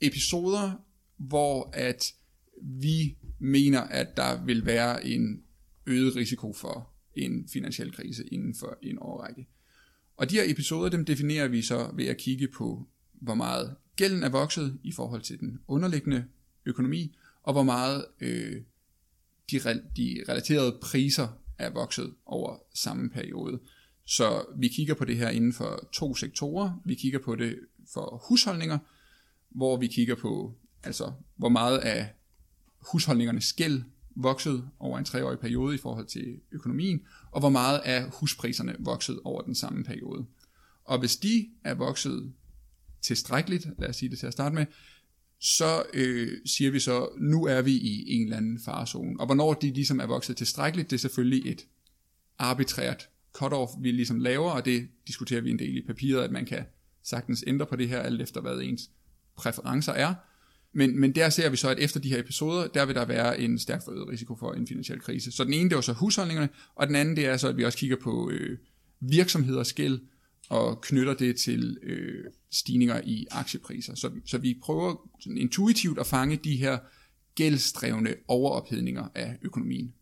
[0.00, 0.70] episoder,
[1.18, 2.12] hvor at
[2.62, 5.40] vi mener, at der vil være en
[5.86, 9.46] øget risiko for en finansiel krise inden for en årrække.
[10.16, 12.86] Og de her episoder, dem definerer vi så ved at kigge på,
[13.20, 16.24] hvor meget gælden er vokset i forhold til den underliggende
[16.66, 18.62] økonomi, og hvor meget øh,
[19.50, 19.58] de,
[19.96, 23.60] de relaterede priser er vokset over samme periode.
[24.06, 26.80] Så vi kigger på det her inden for to sektorer.
[26.84, 27.58] Vi kigger på det
[27.92, 28.78] for husholdninger,
[29.50, 32.12] hvor vi kigger på, altså hvor meget af
[32.92, 33.82] husholdningernes gæld
[34.16, 39.20] vokset over en treårig periode i forhold til økonomien, og hvor meget af huspriserne vokset
[39.24, 40.26] over den samme periode.
[40.84, 42.32] Og hvis de er vokset
[43.02, 44.66] tilstrækkeligt, lad os sige det til at starte med,
[45.40, 49.20] så øh, siger vi så, nu er vi i en eller anden farzone.
[49.20, 51.66] Og hvornår de ligesom er vokset tilstrækkeligt, det er selvfølgelig et
[52.38, 53.08] arbitrært
[53.38, 56.64] cut-off, vi ligesom laver, og det diskuterer vi en del i papiret, at man kan
[57.04, 58.90] sagtens ændre på det her, alt efter hvad ens
[59.36, 60.14] præferencer er.
[60.72, 63.40] Men, men der ser vi så, at efter de her episoder, der vil der være
[63.40, 65.32] en stærkt forøget risiko for en finansiel krise.
[65.32, 67.64] Så den ene, det er så husholdningerne, og den anden, det er så, at vi
[67.64, 68.58] også kigger på øh,
[69.00, 70.00] virksomheders gæld,
[70.50, 73.94] og knytter det til øh, stigninger i aktiepriser.
[73.94, 76.78] Så, så vi prøver sådan intuitivt at fange de her
[77.34, 79.92] gældsdrevne overophedninger af økonomien.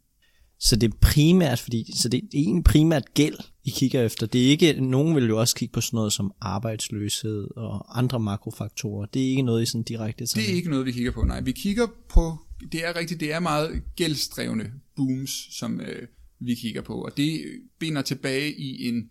[0.60, 4.26] Så det er primært, fordi, så det er en primært gæld, I kigger efter.
[4.26, 8.20] Det er ikke, nogen vil jo også kigge på sådan noget som arbejdsløshed og andre
[8.20, 9.06] makrofaktorer.
[9.06, 11.22] Det er ikke noget, I sådan direkte sådan Det er ikke noget, vi kigger på,
[11.22, 11.40] nej.
[11.40, 12.38] Vi kigger på,
[12.72, 16.08] det er rigtigt, det er meget gældsdrevne booms, som øh,
[16.40, 17.44] vi kigger på, og det
[17.78, 19.08] binder tilbage i en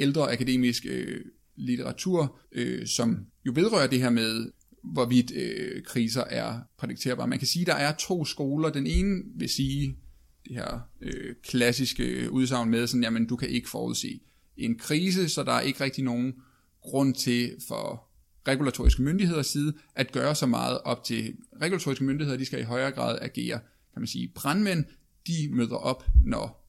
[0.00, 1.20] ældre akademisk øh,
[1.56, 4.50] litteratur, øh, som jo vedrører det her med,
[4.82, 7.28] hvorvidt øh, kriser er prædikterbare.
[7.28, 8.70] Man kan sige, at der er to skoler.
[8.70, 9.96] Den ene vil sige
[10.44, 14.20] det her øh, klassiske udsagn med, sådan, jamen du kan ikke forudse
[14.56, 16.34] en krise, så der er ikke rigtig nogen
[16.82, 18.06] grund til for
[18.48, 22.90] regulatoriske myndigheders side at gøre så meget op til regulatoriske myndigheder, de skal i højere
[22.90, 23.58] grad agere,
[23.92, 24.84] kan man sige, brandmænd,
[25.26, 26.60] de møder op, når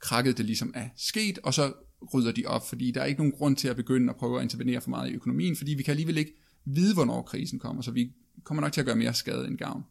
[0.00, 1.72] krakket det ligesom er sket, og så
[2.14, 4.42] rydder de op, fordi der er ikke nogen grund til at begynde at prøve at
[4.42, 6.34] intervenere for meget i økonomien, fordi vi kan alligevel ikke
[6.64, 8.12] vide, hvornår krisen kommer, så vi
[8.44, 9.82] kommer nok til at gøre mere skade end gavn.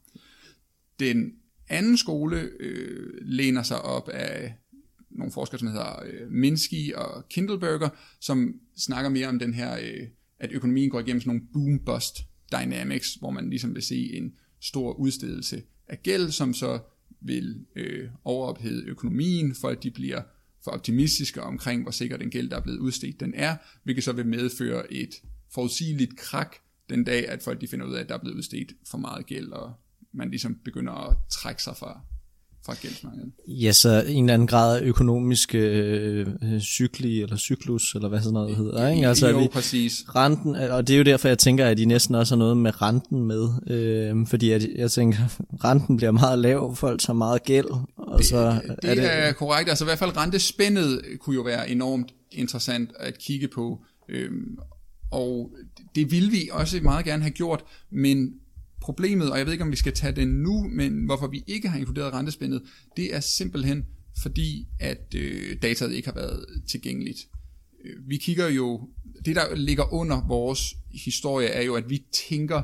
[0.99, 1.33] Den
[1.69, 4.55] anden skole øh, læner sig op af
[5.09, 10.07] nogle forskere, som hedder øh, Minsky og Kindleberger, som snakker mere om den her, øh,
[10.39, 14.93] at økonomien går igennem sådan nogle boom-bust dynamics, hvor man ligesom vil se en stor
[14.93, 16.79] udstedelse af gæld, som så
[17.21, 20.21] vil øh, overophede økonomien, for at de bliver
[20.63, 24.11] for optimistiske omkring, hvor sikker den gæld, der er blevet udstedt, den er, hvilket så
[24.11, 25.09] vil medføre et
[25.53, 26.55] forudsigeligt krak
[26.89, 29.25] den dag, at folk de finder ud af, at der er blevet udstedt for meget
[29.25, 29.73] gæld, og
[30.13, 32.01] man ligesom begynder at trække sig fra,
[32.65, 33.31] fra gældsmarkedet.
[33.47, 36.27] Ja, så en eller anden grad af økonomisk øh,
[36.59, 38.89] cykli, eller cyklus, eller hvad sådan noget hedder.
[38.89, 39.07] Ikke?
[39.07, 40.03] Altså, jo, vi, præcis.
[40.15, 42.81] Renten, og det er jo derfor, jeg tænker, at de næsten også har noget med
[42.81, 43.49] renten med.
[43.67, 45.17] Øh, fordi at jeg tænker,
[45.65, 47.69] renten bliver meget lav, folk har meget gæld.
[47.97, 49.69] Og det, så det, er, det er korrekt.
[49.69, 53.79] Altså i hvert fald rentespændet kunne jo være enormt interessant at kigge på.
[54.09, 54.57] Øhm,
[55.11, 55.51] og
[55.95, 58.33] det vil vi også meget gerne have gjort, men
[58.81, 61.69] problemet, og jeg ved ikke om vi skal tage det nu, men hvorfor vi ikke
[61.69, 62.61] har inkluderet rentespændet,
[62.97, 63.85] det er simpelthen
[64.21, 67.19] fordi, at øh, dataet ikke har været tilgængeligt.
[67.85, 68.89] Øh, vi kigger jo,
[69.25, 72.61] det der ligger under vores historie er jo, at vi tænker,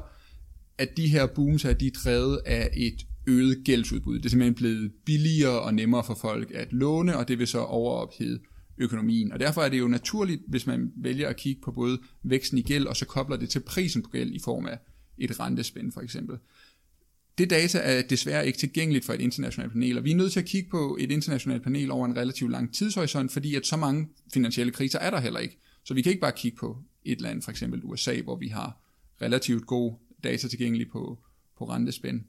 [0.77, 4.19] at de her booms her, de er drevet af et øget gældsudbud.
[4.19, 7.59] Det er simpelthen blevet billigere og nemmere for folk at låne, og det vil så
[7.59, 8.39] overophede
[8.77, 9.31] økonomien.
[9.31, 12.61] Og derfor er det jo naturligt, hvis man vælger at kigge på både væksten i
[12.61, 14.77] gæld, og så kobler det til prisen på gæld i form af
[15.17, 16.37] et rentespænd for eksempel.
[17.37, 20.39] Det data er desværre ikke tilgængeligt for et internationalt panel, og vi er nødt til
[20.39, 24.07] at kigge på et internationalt panel over en relativt lang tidshorisont, fordi at så mange
[24.33, 25.57] finansielle kriser er der heller ikke.
[25.83, 28.81] Så vi kan ikke bare kigge på et land, for eksempel USA, hvor vi har
[29.21, 31.19] relativt god data tilgængelig på,
[31.57, 32.21] på rentespænd.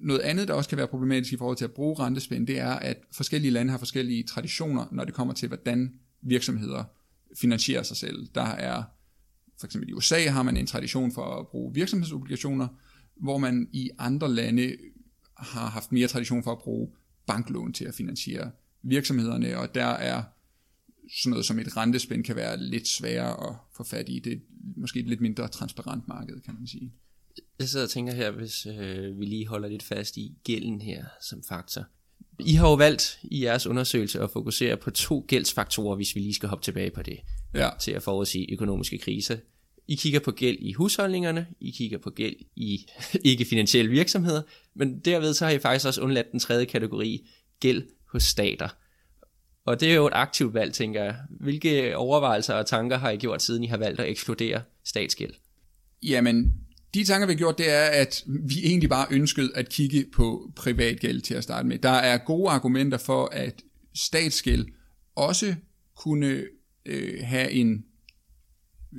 [0.00, 2.70] Noget andet, der også kan være problematisk i forhold til at bruge rentespænd, det er,
[2.70, 6.84] at forskellige lande har forskellige traditioner, når det kommer til, hvordan virksomheder
[7.36, 8.28] finansierer sig selv.
[8.34, 8.82] Der er
[9.58, 12.68] for eksempel i USA har man en tradition for at bruge virksomhedsobligationer,
[13.16, 14.76] hvor man i andre lande
[15.36, 16.90] har haft mere tradition for at bruge
[17.26, 18.50] banklån til at finansiere
[18.82, 20.22] virksomhederne, og der er
[21.16, 24.18] sådan noget som et rentespænd kan være lidt sværere at få fat i.
[24.18, 24.36] Det er
[24.76, 26.92] måske et lidt mindre transparent marked, kan man sige.
[27.58, 31.04] Jeg sidder og tænker her, hvis øh, vi lige holder lidt fast i gælden her
[31.22, 31.84] som faktor.
[32.38, 36.34] I har jo valgt i jeres undersøgelse at fokusere på to gældsfaktorer, hvis vi lige
[36.34, 37.18] skal hoppe tilbage på det,
[37.54, 37.70] ja.
[37.80, 39.36] til at forudsige økonomiske kriser.
[39.88, 42.86] I kigger på gæld i husholdningerne, I kigger på gæld i
[43.24, 44.42] ikke-finansielle virksomheder,
[44.74, 47.28] men derved så har I faktisk også undladt den tredje kategori,
[47.60, 48.68] gæld hos stater.
[49.64, 51.16] Og det er jo et aktivt valg, tænker jeg.
[51.30, 55.34] Hvilke overvejelser og tanker har I gjort, siden I har valgt at ekskludere statsgæld?
[56.02, 56.65] Jamen,
[56.96, 60.52] de tanker, vi har gjort, det er, at vi egentlig bare ønskede at kigge på
[60.56, 61.78] privatgæld til at starte med.
[61.78, 63.62] Der er gode argumenter for, at
[63.94, 64.66] statsgæld
[65.16, 65.54] også
[65.96, 66.42] kunne
[66.86, 67.84] øh, have en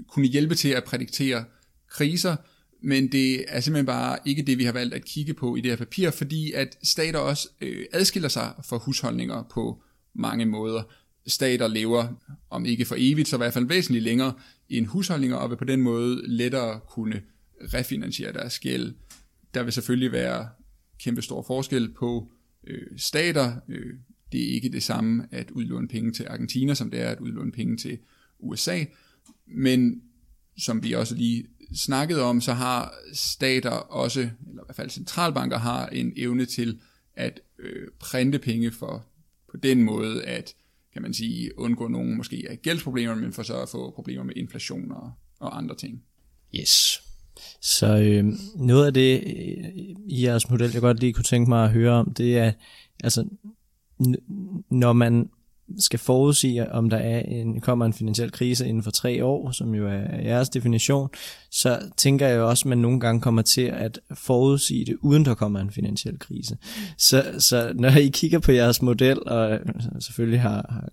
[0.08, 1.46] kunne hjælpe til at prædiktere
[1.90, 2.36] kriser,
[2.84, 5.72] men det er simpelthen bare ikke det, vi har valgt at kigge på i det
[5.72, 9.82] her papir, fordi at stater også øh, adskiller sig fra husholdninger på
[10.14, 10.84] mange måder.
[11.28, 12.08] Stater lever,
[12.50, 14.34] om ikke for evigt, så i hvert fald væsentligt længere
[14.70, 17.22] end husholdninger, og vil på den måde lettere kunne
[17.74, 18.94] refinansiere deres gæld.
[19.54, 20.50] Der vil selvfølgelig være
[21.00, 22.32] kæmpe stor forskel på
[22.68, 23.56] øh, stater.
[23.68, 23.94] Øh,
[24.32, 27.52] det er ikke det samme at udlåne penge til Argentina, som det er at udlåne
[27.52, 28.00] penge til
[28.40, 28.84] USA.
[29.46, 30.02] Men
[30.58, 35.58] som vi også lige snakkede om, så har stater også, eller i hvert fald centralbanker
[35.58, 36.80] har en evne til
[37.16, 39.06] at øh, printe penge for
[39.52, 40.56] på den måde at,
[40.94, 44.34] kan man sige, undgå nogle måske af gældsproblemer, men for så at få problemer med
[44.36, 46.04] inflation og, og andre ting.
[46.60, 47.02] Yes.
[47.62, 49.70] Så øh, noget af det øh,
[50.08, 52.52] i jeres model, jeg godt lige kunne tænke mig at høre om, det er,
[53.04, 53.26] altså,
[54.70, 55.30] når man
[55.80, 59.76] skal forudsige, om der er en, kommer en finansiel krise inden for tre år, som
[59.76, 61.10] jo er jeres definition,
[61.52, 65.34] så tænker jeg også, at man nogle gange kommer til at forudsige det, uden der
[65.34, 66.58] kommer en finansiel krise.
[66.98, 69.60] Så, så når I kigger på jeres model, og øh,
[70.00, 70.90] selvfølgelig har,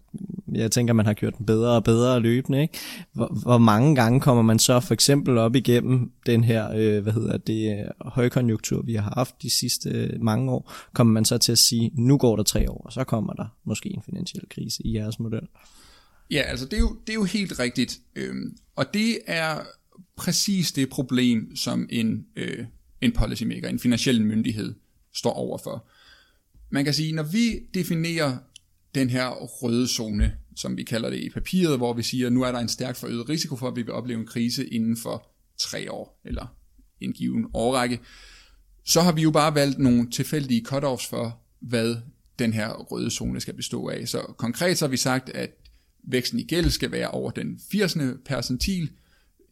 [0.53, 2.79] jeg tænker, man har gjort den bedre og bedre løbende, ikke?
[3.13, 7.13] Hvor, hvor mange gange kommer man så for eksempel op igennem den her, øh, hvad
[7.13, 11.39] hedder det, øh, højkonjunktur, vi har haft de sidste øh, mange år, kommer man så
[11.39, 14.45] til at sige, nu går der tre år, og så kommer der måske en finansiel
[14.49, 15.49] krise i jeres model.
[16.31, 19.61] Ja, altså det er jo, det er jo helt rigtigt, øhm, og det er
[20.17, 22.65] præcis det problem, som en, øh,
[23.01, 24.75] en policymaker, en finansiel myndighed,
[25.15, 25.89] står overfor.
[26.71, 28.37] Man kan sige, når vi definerer
[28.95, 32.43] den her røde zone, som vi kalder det i papiret, hvor vi siger, at nu
[32.43, 35.29] er der en stærk forøget risiko for, at vi vil opleve en krise inden for
[35.59, 36.47] tre år, eller
[37.01, 38.01] en given årrække,
[38.85, 41.97] så har vi jo bare valgt nogle tilfældige cutoffs for, hvad
[42.39, 44.09] den her røde zone skal bestå af.
[44.09, 45.51] Så konkret så har vi sagt, at
[46.03, 47.97] væksten i gæld skal være over den 80.
[48.25, 48.91] percentil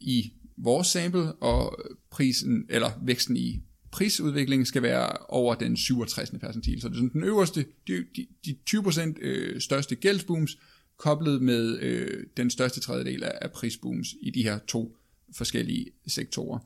[0.00, 1.78] i vores sample, og
[2.10, 6.30] prisen, eller væksten i prisudviklingen skal være over den 67.
[6.30, 6.80] percentil.
[6.80, 10.58] Så det er sådan den øverste, de, de, de 20% øh, største gældsbooms,
[10.96, 14.96] koblet med øh, den største tredjedel af, af prisbooms i de her to
[15.34, 16.58] forskellige sektorer.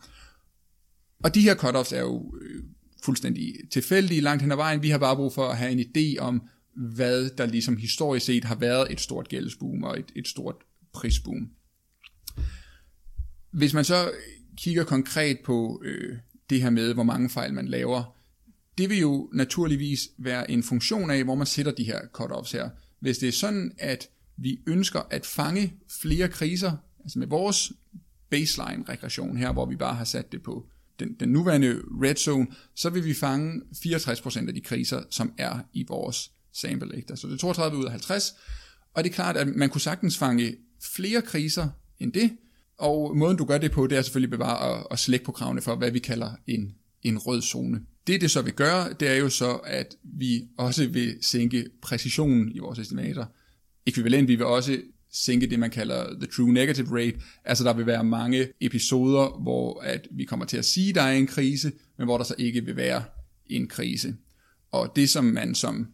[1.24, 2.62] Og de her cutoffs er jo øh,
[3.06, 4.82] fuldstændig tilfældige langt hen ad vejen.
[4.82, 6.42] Vi har bare brug for at have en idé om,
[6.76, 10.54] hvad der ligesom historisk set har været et stort gældsboom og et, et stort
[10.92, 11.50] prisboom.
[13.50, 14.10] Hvis man så
[14.56, 16.18] kigger konkret på øh,
[16.50, 18.16] det her med, hvor mange fejl man laver,
[18.78, 22.70] det vil jo naturligvis være en funktion af, hvor man sætter de her cutoffs her.
[23.00, 26.72] Hvis det er sådan, at vi ønsker at fange flere kriser,
[27.04, 27.72] altså med vores
[28.30, 32.46] baseline regression her, hvor vi bare har sat det på den, den nuværende red zone,
[32.74, 36.96] så vil vi fange 64% af de kriser, som er i vores sample.
[36.96, 37.16] Ikke?
[37.16, 38.35] Så det er 32 ud af 50,
[38.94, 40.56] og det er klart, at man kunne sagtens fange
[40.94, 42.30] flere kriser end det,
[42.78, 45.62] og måden du gør det på, det er selvfølgelig bare at, at slække på kravene
[45.62, 47.80] for, hvad vi kalder en, en rød zone.
[48.06, 52.52] Det det så vil gøre, det er jo så, at vi også vil sænke præcisionen
[52.52, 53.26] i vores estimater.
[53.87, 54.78] Ekvivalent, vi vil også
[55.16, 57.18] sænke det, man kalder the true negative rate.
[57.44, 61.12] Altså der vil være mange episoder, hvor at vi kommer til at sige, der er
[61.12, 63.05] en krise, men hvor der så ikke vil være
[63.46, 64.14] en krise.
[64.72, 65.87] Og det, som man som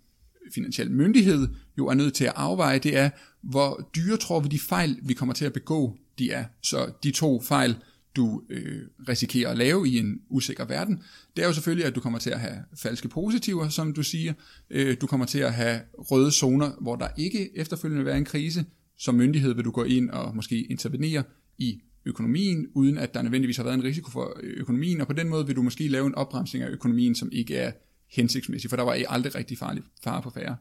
[0.55, 3.11] finansiel myndighed jo er nødt til at afveje, det er,
[3.43, 6.45] hvor dyre tror vi de fejl, vi kommer til at begå, de er.
[6.63, 7.77] Så de to fejl,
[8.17, 11.03] du øh, risikerer at lave i en usikker verden,
[11.37, 14.33] det er jo selvfølgelig, at du kommer til at have falske positiver, som du siger.
[14.71, 18.25] Øh, du kommer til at have røde zoner, hvor der ikke efterfølgende vil være en
[18.25, 18.65] krise.
[18.99, 21.23] Som myndighed vil du gå ind og måske intervenere
[21.59, 25.13] i økonomien, uden at der nødvendigvis har været en risiko for øh, økonomien, og på
[25.13, 27.73] den måde vil du måske lave en opbremsning af økonomien, som ikke er
[28.11, 30.57] hensigtsmæssig, for der var aldrig rigtig farlig fare på færre.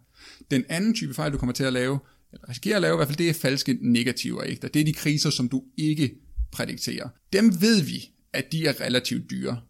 [0.51, 1.99] Den anden type fejl, du kommer til at lave,
[2.33, 4.67] eller risikerer at lave i hvert fald, det er falske negative ægter.
[4.67, 6.15] Det er de kriser, som du ikke
[6.51, 7.09] prædikterer.
[7.33, 9.61] Dem ved vi, at de er relativt dyre.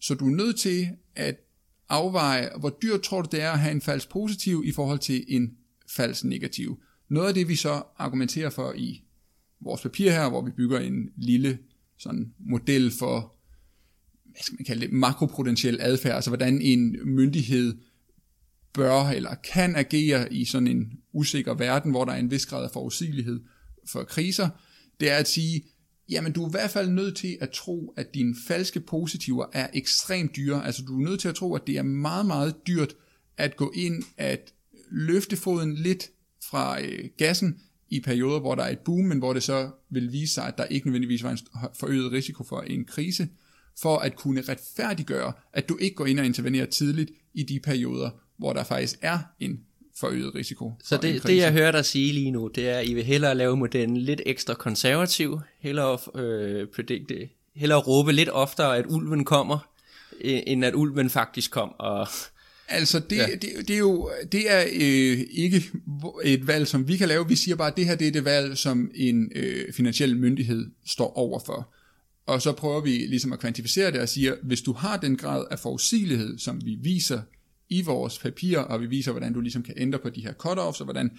[0.00, 1.36] Så du er nødt til at
[1.88, 5.24] afveje, hvor dyrt tror du det er at have en falsk positiv i forhold til
[5.28, 5.50] en
[5.88, 6.82] falsk negativ.
[7.10, 9.02] Noget af det, vi så argumenterer for i
[9.60, 11.58] vores papir her, hvor vi bygger en lille
[11.98, 13.34] sådan model for
[14.24, 17.78] hvad skal man kalde det, makropotentiel adfærd, altså hvordan en myndighed
[18.72, 22.64] bør eller kan agere i sådan en usikker verden, hvor der er en vis grad
[22.64, 23.40] af forudsigelighed
[23.86, 24.48] for kriser,
[25.00, 25.64] det er at sige,
[26.08, 29.68] jamen du er i hvert fald nødt til at tro, at dine falske positiver er
[29.74, 30.66] ekstremt dyre.
[30.66, 32.94] Altså du er nødt til at tro, at det er meget, meget dyrt
[33.36, 34.54] at gå ind at
[34.90, 36.10] løfte foden lidt
[36.50, 40.12] fra øh, gassen i perioder, hvor der er et boom, men hvor det så vil
[40.12, 41.38] vise sig, at der ikke nødvendigvis var en
[41.78, 43.28] forøget risiko for en krise
[43.80, 48.10] for at kunne retfærdiggøre, at du ikke går ind og intervenerer tidligt i de perioder,
[48.36, 49.60] hvor der faktisk er en
[49.96, 50.72] forøget risiko.
[50.84, 53.34] Så det, det jeg hører dig sige lige nu, det er, at I vil hellere
[53.34, 59.58] lave modellen lidt ekstra konservativ, hellere, øh, predikte, hellere råbe lidt oftere, at ulven kommer,
[60.20, 61.74] end at ulven faktisk kom.
[61.78, 62.08] Og,
[62.70, 63.26] altså det, ja.
[63.26, 65.62] det, det er jo det er øh, ikke
[66.24, 67.28] et valg, som vi kan lave.
[67.28, 70.66] Vi siger bare, at det her det er det valg, som en øh, finansiel myndighed
[70.86, 71.74] står overfor.
[72.26, 75.44] Og så prøver vi ligesom at kvantificere det og siger, hvis du har den grad
[75.50, 77.20] af forudsigelighed, som vi viser
[77.68, 80.80] i vores papir, og vi viser, hvordan du ligesom kan ændre på de her cutoffs,
[80.80, 81.10] og hvordan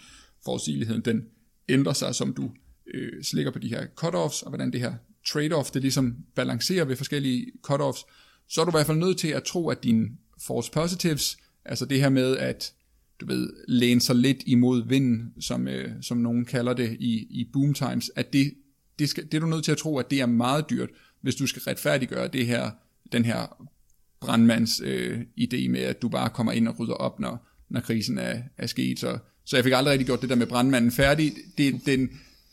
[0.45, 1.23] forudsigeligheden den
[1.69, 2.51] ændrer sig, som du
[2.93, 4.93] øh, slikker på de her cutoffs, og hvordan det her
[5.27, 8.05] trade-off, det ligesom balancerer ved forskellige cutoffs,
[8.49, 10.09] så er du i hvert fald nødt til at tro, at dine
[10.47, 12.73] false positives, altså det her med at
[13.19, 17.49] du ved, læne sig lidt imod vinden, som, øh, som nogen kalder det i, i
[17.53, 18.53] boom times, at det
[18.99, 20.89] det, skal, det er du nødt til at tro, at det er meget dyrt,
[21.21, 22.71] hvis du skal retfærdiggøre det her,
[23.11, 23.67] den her
[24.21, 28.17] brandmands øh, idé med, at du bare kommer ind og rydder op, når, når krisen
[28.17, 28.99] er, er sket.
[28.99, 31.33] Så, så jeg fik aldrig rigtig gjort det der med brandmanden færdig.
[31.57, 32.09] Det den,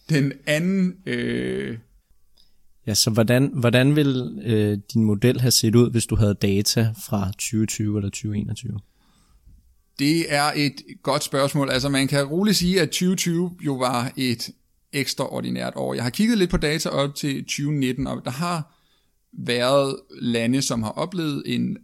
[0.09, 0.95] den anden...
[1.07, 1.79] Øh...
[2.89, 6.95] Ja, så hvordan, hvordan vil øh, din model have set ud, hvis du havde data
[7.09, 8.79] fra 2020 eller 2021?
[9.99, 11.71] Det er et godt spørgsmål.
[11.71, 14.51] Altså man kan roligt sige, at 2020 jo var et
[14.93, 15.95] ekstraordinært år.
[15.95, 18.75] Jeg har kigget lidt på data op til 2019, og der har
[19.33, 21.77] været lande, som har oplevet en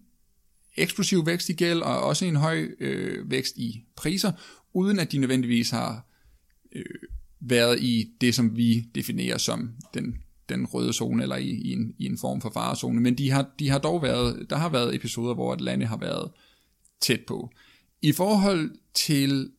[0.77, 4.33] eksplosiv vækst i gæld, og også en høj øh, vækst i priser,
[4.73, 6.07] uden at de nødvendigvis har
[6.73, 6.85] øh,
[7.41, 11.95] været i det, som vi definerer som den, den røde zone, eller i, i, en,
[11.99, 13.01] i en form for farezone.
[13.01, 15.97] Men de har, de har dog været, der har været episoder, hvor et lande har
[15.97, 16.31] været
[17.01, 17.51] tæt på.
[18.03, 19.51] I forhold til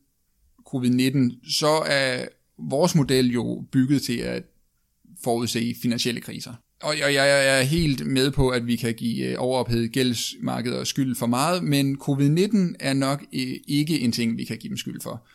[0.68, 2.26] covid-19, så er
[2.58, 4.42] vores model jo bygget til at
[5.24, 6.52] forudse finansielle kriser.
[6.82, 11.26] Og jeg er helt med på, at vi kan give øh, overophedet gældsmarkeder skyld for
[11.26, 15.26] meget, men covid-19 er nok øh, ikke en ting, vi kan give dem skyld for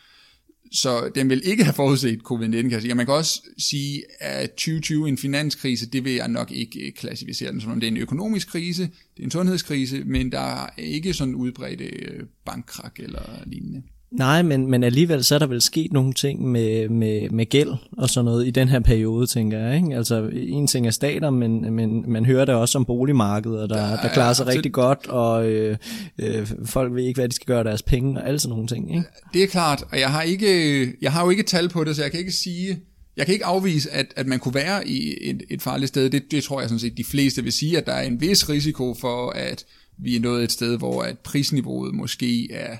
[0.71, 2.93] så den vil ikke have forudset covid-19, kan jeg sige.
[2.93, 6.91] Og man kan også sige, at 2020 en finanskrise, det vil jeg nok ikke øh,
[6.91, 10.69] klassificere den som, det er en økonomisk krise, det er en sundhedskrise, men der er
[10.77, 13.83] ikke sådan udbredte øh, bankkrak eller lignende.
[14.11, 17.69] Nej, men, men alligevel så er der vel sket nogle ting med, med, med gæld
[17.97, 19.75] og sådan noget i den her periode, tænker jeg.
[19.75, 19.95] Ikke?
[19.95, 24.01] Altså en ting er stater, men, men man hører det også om boligmarkedet, der, der,
[24.01, 25.77] der klarer sig ja, rigtig godt, og øh,
[26.17, 28.67] øh, folk ved ikke, hvad de skal gøre af deres penge og alle sådan nogle
[28.67, 28.95] ting.
[28.95, 29.07] Ikke?
[29.33, 32.01] Det er klart, og jeg har, ikke, jeg har jo ikke tal på det, så
[32.01, 32.79] jeg kan ikke sige,
[33.17, 36.09] jeg kan ikke afvise, at, at man kunne være i et, et farligt sted.
[36.09, 38.49] Det, det tror jeg sådan set, de fleste vil sige, at der er en vis
[38.49, 39.65] risiko for, at
[39.97, 42.77] vi er nået et sted, hvor at prisniveauet måske er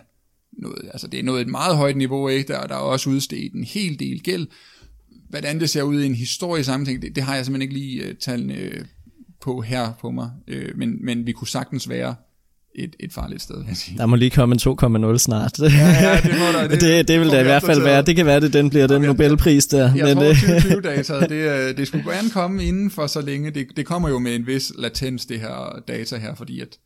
[0.62, 2.54] noget, altså det er noget et meget højt niveau, ikke?
[2.54, 4.48] Der, der er også udstedt en hel del gæld.
[5.30, 8.10] Hvordan det ser ud i en historisk sammenhæng, det, det har jeg simpelthen ikke lige
[8.10, 8.86] uh, tallene uh,
[9.42, 10.32] på her på mig.
[10.48, 12.16] Uh, men, men vi kunne sagtens være
[12.76, 13.56] et, et farligt sted.
[13.98, 14.60] Der må lige komme en
[15.14, 15.60] 2,0 snart.
[15.60, 16.68] Ja, ja, det må der.
[16.72, 18.02] Det, det, det vil da i hvert fald være.
[18.02, 19.96] Det kan være, det den bliver den Nobelpris der.
[19.96, 23.52] Jeg men, tror 2020-data, det, det skulle gerne komme inden for så længe.
[23.52, 26.78] Det, det kommer jo med en vis latens, det her data her, fordi at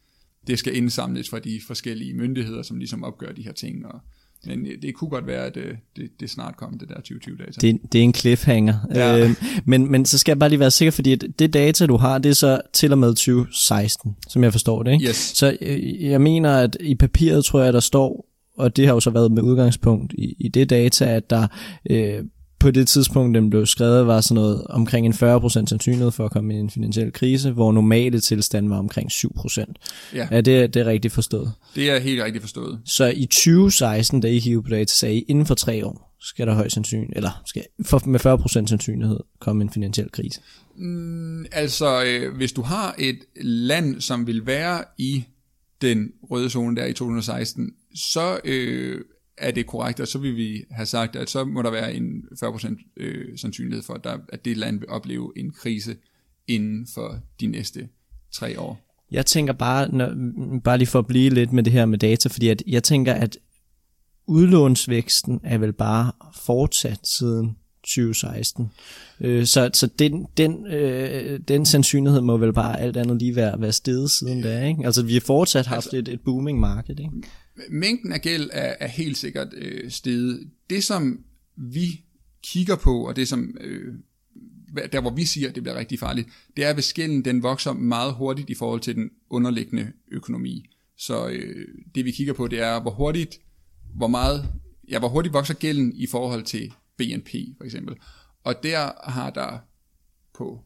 [0.47, 3.85] det skal indsamles fra de forskellige myndigheder, som ligesom opgør de her ting.
[3.85, 3.99] Og,
[4.45, 7.59] men det kunne godt være, at det, det, det snart kom, det der 2020-data.
[7.61, 8.73] Det, det er en cliffhanger.
[8.95, 9.19] Ja.
[9.19, 9.29] Øh,
[9.65, 12.29] men, men så skal jeg bare lige være sikker, fordi det data, du har, det
[12.29, 14.93] er så til og med 2016, som jeg forstår det.
[14.93, 15.07] Ikke?
[15.07, 15.15] Yes.
[15.15, 18.25] Så øh, jeg mener, at i papiret tror jeg, der står,
[18.57, 21.47] og det har jo så været med udgangspunkt i, i det data, at der
[21.89, 22.23] øh,
[22.65, 26.31] på det tidspunkt, den blev skrevet, var sådan noget omkring en 40% sandsynlighed for at
[26.31, 29.73] komme i en finansiel krise, hvor normale tilstand var omkring 7%.
[30.13, 30.27] Ja.
[30.31, 31.51] Er det, det er rigtigt forstået?
[31.75, 32.79] Det er helt rigtigt forstået.
[32.85, 36.47] Så i 2016, da I hiver på data, sagde I, inden for tre år skal
[36.47, 40.41] der højst sandsynlighed, eller skal for, med 40% sandsynlighed komme en finansiel krise?
[40.77, 45.23] Mm, altså, øh, hvis du har et land, som vil være i
[45.81, 49.01] den røde zone der i 2016, så øh,
[49.37, 52.23] er det korrekt, og så vil vi have sagt, at så må der være en
[52.43, 55.95] 40% øh, sandsynlighed for, at, der, at det land vil opleve en krise
[56.47, 57.89] inden for de næste
[58.31, 58.81] tre år.
[59.11, 60.15] Jeg tænker bare, når,
[60.63, 63.13] bare lige for at blive lidt med det her med data, fordi at jeg tænker,
[63.13, 63.37] at
[64.27, 68.71] udlånsvæksten er vel bare fortsat siden 2016.
[69.21, 73.61] Øh, så så den, den, øh, den sandsynlighed må vel bare alt andet lige være,
[73.61, 74.65] være steget siden da.
[74.67, 74.85] Ikke?
[74.85, 76.99] Altså vi har fortsat haft altså, et, et booming marked.
[76.99, 77.11] Ikke?
[77.69, 80.49] Mængden af gæld er, er helt sikkert øh, steget.
[80.69, 81.23] Det som
[81.55, 82.03] vi
[82.43, 83.93] kigger på, og det som øh,
[84.91, 87.73] der hvor vi siger, at det bliver rigtig farligt, det er, hvis gælden den vokser
[87.73, 90.69] meget hurtigt i forhold til den underliggende økonomi.
[90.97, 93.39] Så øh, det vi kigger på, det er, hvor hurtigt,
[93.95, 94.49] hvor meget,
[94.89, 97.95] ja, hvor hurtigt vokser gælden i forhold til BNP for eksempel.
[98.43, 99.57] Og der har der
[100.33, 100.61] på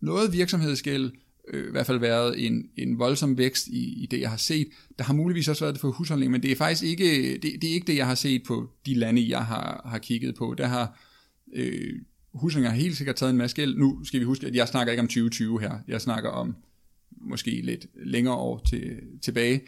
[0.00, 1.12] noget virksomhedsgæld
[1.48, 4.68] øh, i hvert fald været en, en voldsom vækst i, i det, jeg har set.
[4.98, 7.70] Der har muligvis også været det for husholdning, men det er faktisk ikke det, det,
[7.70, 10.54] er ikke det, jeg har set på de lande, jeg har, har kigget på.
[10.58, 11.00] Der har
[11.54, 11.92] øh,
[12.34, 13.76] husholdninger helt sikkert taget en masse gæld.
[13.76, 15.78] Nu skal vi huske, at jeg snakker ikke om 2020 her.
[15.88, 16.56] Jeg snakker om
[17.20, 19.60] måske lidt længere år til, tilbage.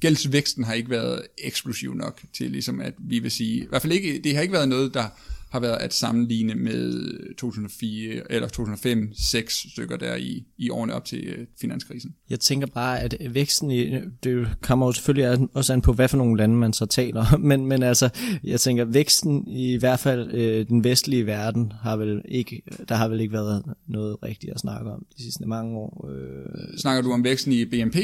[0.00, 3.92] Gældsvæksten har ikke været eksplosiv nok til ligesom at vi vil sige, i hvert fald
[3.92, 5.04] ikke, det har ikke været noget, der
[5.50, 11.04] har været at sammenligne med 2004 eller 2005 seks stykker der i, i årene op
[11.04, 12.14] til øh, finanskrisen.
[12.30, 16.16] Jeg tænker bare, at væksten i, det kommer jo selvfølgelig også an på, hvad for
[16.16, 18.08] nogle lande man så taler men, men altså,
[18.44, 23.08] jeg tænker, væksten i hvert fald øh, den vestlige verden har vel ikke, der har
[23.08, 26.08] vel ikke været noget rigtigt at snakke om de sidste mange år.
[26.10, 26.78] Øh.
[26.78, 27.96] Snakker du om væksten i BNP?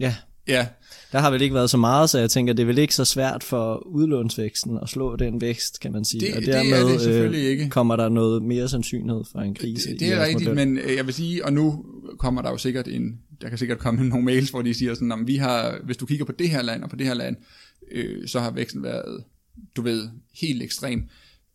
[0.00, 0.14] Ja.
[0.48, 0.66] Ja.
[1.12, 3.04] Der har vel ikke været så meget, så jeg tænker, det er vel ikke så
[3.04, 6.20] svært for udlånsvæksten at slå den vækst, kan man sige.
[6.20, 7.68] Det, og dermed det er det selvfølgelig øh, ikke.
[7.68, 9.90] kommer der noget mere sandsynlighed for en krise.
[9.90, 10.66] Det, det er rigtigt, model.
[10.66, 11.84] men øh, jeg vil sige, og nu
[12.18, 15.12] kommer der jo sikkert en, der kan sikkert komme nogle mails, hvor de siger sådan,
[15.12, 17.36] om vi har, hvis du kigger på det her land og på det her land,
[17.92, 19.24] øh, så har væksten været,
[19.76, 20.08] du ved,
[20.40, 21.02] helt ekstrem.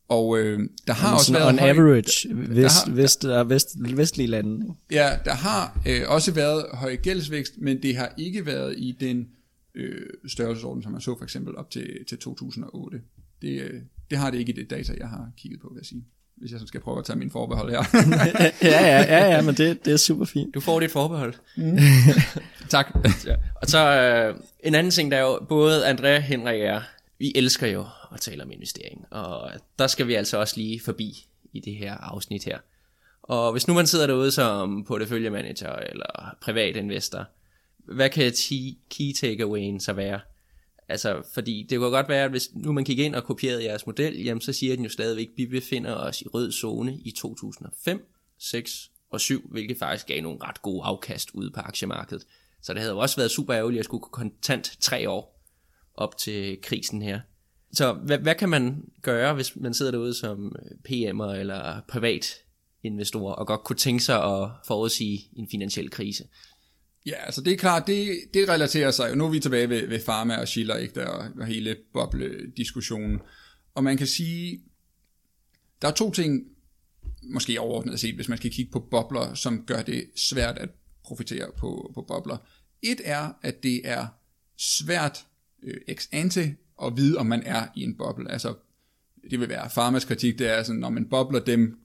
[0.07, 1.47] Og øh, der har også været...
[1.47, 4.75] On høj, average, vest, har, vest, der, vest, vestlige lande.
[4.91, 9.27] Ja, der har øh, også været høj gældsvækst, men det har ikke været i den
[9.75, 13.01] øh, størrelsesorden, som man så for eksempel op til, til 2008.
[13.41, 15.85] Det, øh, det har det ikke i det data, jeg har kigget på, vil jeg
[15.85, 16.05] sige.
[16.37, 17.83] Hvis jeg så skal prøve at tage min forbehold her.
[18.71, 20.53] ja, ja, ja, ja, men det, det er super fint.
[20.53, 21.33] Du får dit forbehold.
[21.57, 21.77] Mm.
[22.69, 22.97] tak.
[23.25, 23.35] Ja.
[23.61, 26.81] Og så øh, en anden ting, der er jo både Andrea, Henrik og jeg,
[27.19, 27.85] vi elsker jo
[28.15, 31.93] at tale om investering, og der skal vi altså også lige forbi i det her
[31.93, 32.59] afsnit her.
[33.23, 37.25] Og hvis nu man sidder derude som porteføljemanager eller privat investor,
[37.77, 38.33] hvad kan
[38.89, 40.19] key takeawayen så være?
[40.87, 43.85] Altså, fordi det kunne godt være, at hvis nu man kigger ind og kopierede jeres
[43.85, 47.11] model, jamen så siger den jo stadigvæk, at vi befinder os i rød zone i
[47.11, 48.07] 2005,
[48.39, 52.25] 6 og 7, hvilket faktisk gav nogle ret gode afkast ude på aktiemarkedet.
[52.61, 55.41] Så det havde jo også været super ærgerligt at skulle kontant tre år
[55.95, 57.19] op til krisen her.
[57.75, 62.25] Så hvad, hvad kan man gøre, hvis man sidder derude som øh, PM'er eller privat
[62.83, 66.23] investorer og godt kunne tænke sig at forudsige en finansiel krise?
[67.05, 70.05] Ja, altså det er klart, det, det relaterer sig, nu er vi tilbage ved, ved
[70.05, 71.07] Pharma og Schiller, ikke, der,
[71.39, 73.19] og hele boble-diskussionen.
[73.75, 74.61] Og man kan sige,
[75.81, 76.43] der er to ting,
[77.23, 80.69] måske overordnet set, hvis man skal kigge på bobler, som gør det svært at
[81.03, 82.37] profitere på, på bobler.
[82.81, 84.07] Et er, at det er
[84.57, 85.25] svært
[85.63, 88.31] øh, ex ante at vide, om man er i en boble.
[88.31, 88.53] Altså,
[89.31, 91.79] det vil være farmas kritik, det er sådan, når man bobler dem,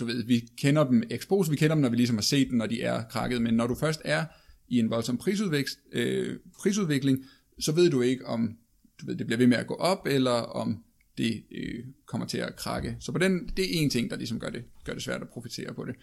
[0.00, 2.58] du ved, vi kender dem ekspos, vi kender dem, når vi ligesom har set dem,
[2.58, 4.24] når de er krakket, men når du først er
[4.68, 7.24] i en voldsom prisudvækst, øh, prisudvikling,
[7.58, 8.56] så ved du ikke, om
[9.00, 10.84] du ved, det bliver ved med at gå op, eller om
[11.18, 12.96] det øh, kommer til at krakke.
[13.00, 15.28] Så på den, det er en ting, der ligesom gør det, gør det svært at
[15.28, 15.94] profitere på det.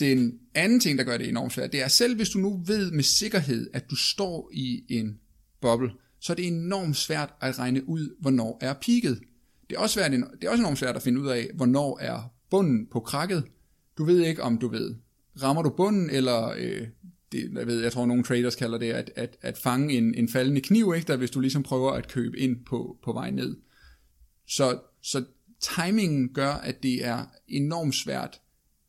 [0.00, 2.90] Den anden ting, der gør det enormt svært, det er selv hvis du nu ved
[2.90, 5.20] med sikkerhed, at du står i en
[5.60, 5.90] boble,
[6.24, 9.20] så er det enormt svært at regne ud, hvornår er peaket.
[9.70, 12.32] Det er også, svært, det er også enormt svært at finde ud af, hvornår er
[12.50, 13.44] bunden på krakket.
[13.98, 14.94] Du ved ikke, om du ved,
[15.42, 16.86] rammer du bunden, eller øh,
[17.32, 20.28] det, jeg, ved, jeg tror, nogle traders kalder det, at, at, at fange en, en
[20.28, 23.56] faldende kniv, ikke, der, hvis du ligesom prøver at købe ind på, på vej ned.
[24.48, 25.24] Så, så
[25.60, 28.40] timingen gør, at det er enormt svært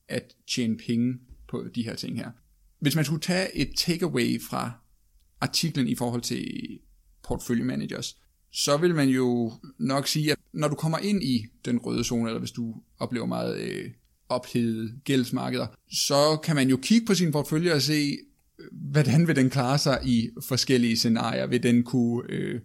[0.08, 2.32] at tjene penge på de her ting her.
[2.80, 4.72] Hvis man skulle tage et takeaway fra
[5.42, 6.80] artiklen i forhold til
[7.28, 8.17] portfolio managers,
[8.51, 12.30] så vil man jo nok sige, at når du kommer ind i den røde zone,
[12.30, 13.91] eller hvis du oplever meget øh,
[14.30, 18.17] ophedede gældsmarkeder, så kan man jo kigge på sin portfølje og se,
[18.71, 21.47] hvordan vil den klare sig i forskellige scenarier?
[21.47, 22.61] Vil den kunne, øh,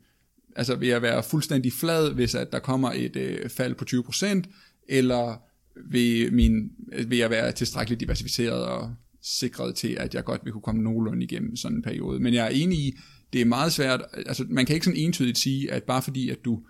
[0.56, 4.42] altså vil jeg være fuldstændig flad, hvis at der kommer et øh, fald på 20%,
[4.88, 5.42] eller
[5.90, 6.70] vil, min,
[7.06, 11.24] vil jeg være tilstrækkeligt diversificeret og sikret til, at jeg godt vil kunne komme nogenlunde
[11.24, 12.20] igennem sådan en periode.
[12.20, 12.96] Men jeg er enig i,
[13.32, 16.44] det er meget svært, altså man kan ikke sådan entydigt sige, at bare fordi, at
[16.44, 16.62] du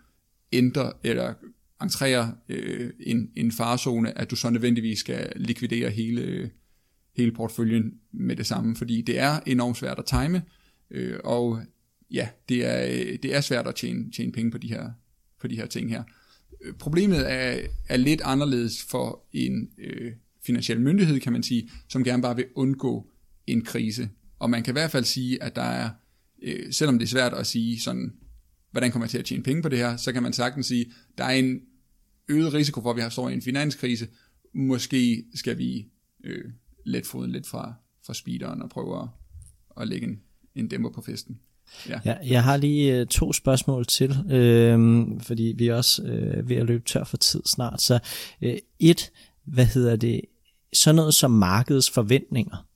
[0.52, 1.34] ændrer eller
[1.82, 6.50] entrerer øh, en, en farzone, at du så nødvendigvis skal likvidere hele,
[7.16, 10.42] hele portføljen med det samme, fordi det er enormt svært at time,
[10.90, 11.60] øh, og
[12.10, 14.90] ja, det er, det er svært at tjene, tjene penge på de her,
[15.40, 16.02] på de her ting her.
[16.62, 20.12] Øh, problemet er, er lidt anderledes for en øh,
[20.46, 23.10] finansiel myndighed, kan man sige, som gerne bare vil undgå
[23.46, 24.08] en krise.
[24.38, 25.90] Og man kan i hvert fald sige, at der er,
[26.42, 28.12] øh, selvom det er svært at sige sådan,
[28.70, 30.86] hvordan kommer jeg til at tjene penge på det her, så kan man sagtens sige,
[31.18, 31.60] der er en
[32.28, 34.08] øget risiko for, at vi har står i en finanskrise.
[34.54, 35.86] Måske skal vi
[36.24, 36.44] øh,
[36.86, 37.74] let foden lidt fra,
[38.06, 39.08] fra speederen og prøve at,
[39.80, 40.20] at lægge en,
[40.54, 41.40] en dæmper på festen.
[41.88, 42.00] Ja.
[42.04, 46.56] ja, jeg har lige øh, to spørgsmål til, øh, fordi vi er også øh, ved
[46.56, 47.82] at løbe tør for tid snart.
[47.82, 47.98] Så
[48.42, 49.10] øh, et,
[49.44, 50.20] hvad hedder det,
[50.72, 52.66] sådan noget som markedets forventninger.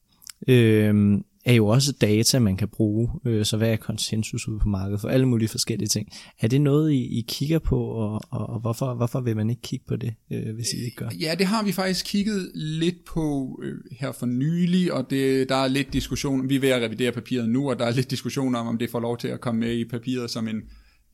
[0.48, 3.10] Øh, er jo også data, man kan bruge.
[3.26, 6.08] Øh, så hvad er konsensus ude på markedet for alle mulige forskellige ting.
[6.40, 9.62] Er det noget, I, I kigger på, og, og, og hvorfor, hvorfor vil man ikke
[9.62, 11.08] kigge på det, øh, hvis I ikke gør?
[11.20, 15.56] Ja, det har vi faktisk kigget lidt på øh, her for nylig, og det, der
[15.56, 16.48] er lidt diskussion.
[16.48, 18.90] Vi er ved at revidere papiret nu, og der er lidt diskussion om, om det
[18.90, 20.62] får lov til at komme med i papiret som en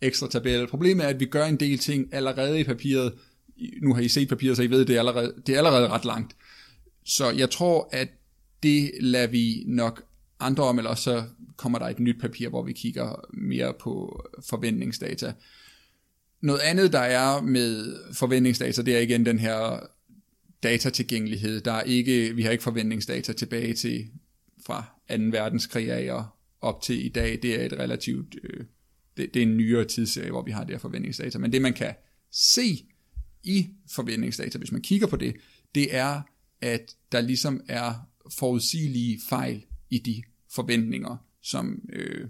[0.00, 0.66] ekstra tabel.
[0.66, 3.12] Problemet er, at vi gør en del ting allerede i papiret.
[3.82, 5.88] Nu har I set papiret, så I ved, at det er allerede, det er allerede
[5.88, 6.36] ret langt.
[7.04, 8.08] Så jeg tror, at
[8.62, 10.02] det lader vi nok
[10.40, 11.24] andre om, eller så
[11.56, 15.32] kommer der et nyt papir, hvor vi kigger mere på forventningsdata.
[16.40, 19.86] Noget andet, der er med forventningsdata, det er igen den her
[20.62, 21.60] datatilgængelighed.
[21.60, 24.08] Der er ikke, vi har ikke forventningsdata tilbage til
[24.66, 25.22] fra 2.
[25.30, 26.24] verdenskrig af og
[26.60, 27.38] op til i dag.
[27.42, 28.64] Det er et relativt, øh,
[29.16, 31.38] det, det er en nyere tidsserie, hvor vi har det her forventningsdata.
[31.38, 31.94] Men det man kan
[32.32, 32.86] se
[33.44, 35.36] i forventningsdata, hvis man kigger på det,
[35.74, 36.20] det er,
[36.60, 37.94] at der ligesom er
[38.38, 42.28] forudsigelige fejl i de forventninger, som øh,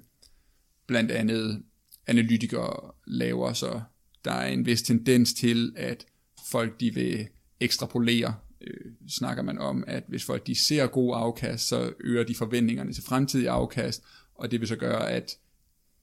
[0.87, 1.63] blandt andet
[2.07, 3.81] analytikere laver, så
[4.25, 6.07] der er en vis tendens til, at
[6.51, 7.29] folk de vil
[7.61, 12.35] ekstrapolere, øh, snakker man om, at hvis folk de ser god afkast, så øger de
[12.35, 14.03] forventningerne til fremtidig afkast,
[14.35, 15.37] og det vil så gøre, at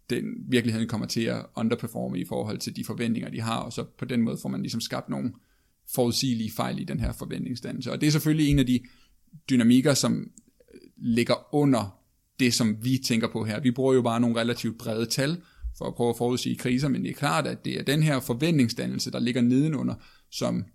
[0.09, 3.83] den virkeligheden kommer til at underperforme i forhold til de forventninger, de har, og så
[3.83, 5.33] på den måde får man ligesom skabt nogle
[5.95, 7.91] forudsigelige fejl i den her forventningsdannelse.
[7.91, 8.79] Og det er selvfølgelig en af de
[9.49, 10.31] dynamikker, som
[10.97, 11.99] ligger under
[12.39, 13.59] det, som vi tænker på her.
[13.59, 15.41] Vi bruger jo bare nogle relativt brede tal
[15.77, 18.19] for at prøve at forudsige kriser, men det er klart, at det er den her
[18.19, 19.95] forventningsdannelse, der ligger nedenunder,
[20.31, 20.65] som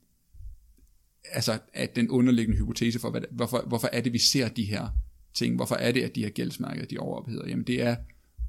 [1.33, 4.89] altså at den underliggende hypotese for, hvad, hvorfor, hvorfor er det, vi ser de her
[5.35, 7.97] ting, hvorfor er det, at de her gældsmarkeder, de overopheder, jamen det er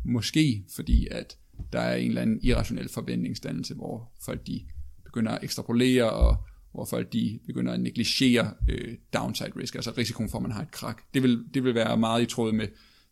[0.06, 1.38] måske fordi, at
[1.74, 4.62] der er en eller anden irrationel forventningsdannelse, hvor folk de
[5.04, 6.38] begynder at ekstrapolere, og
[6.74, 10.62] hvor folk de begynder at negligere øh, downside risk, altså risikoen for, at man har
[10.62, 11.02] et krak.
[11.14, 12.68] Det vil, det vil være meget i tråd med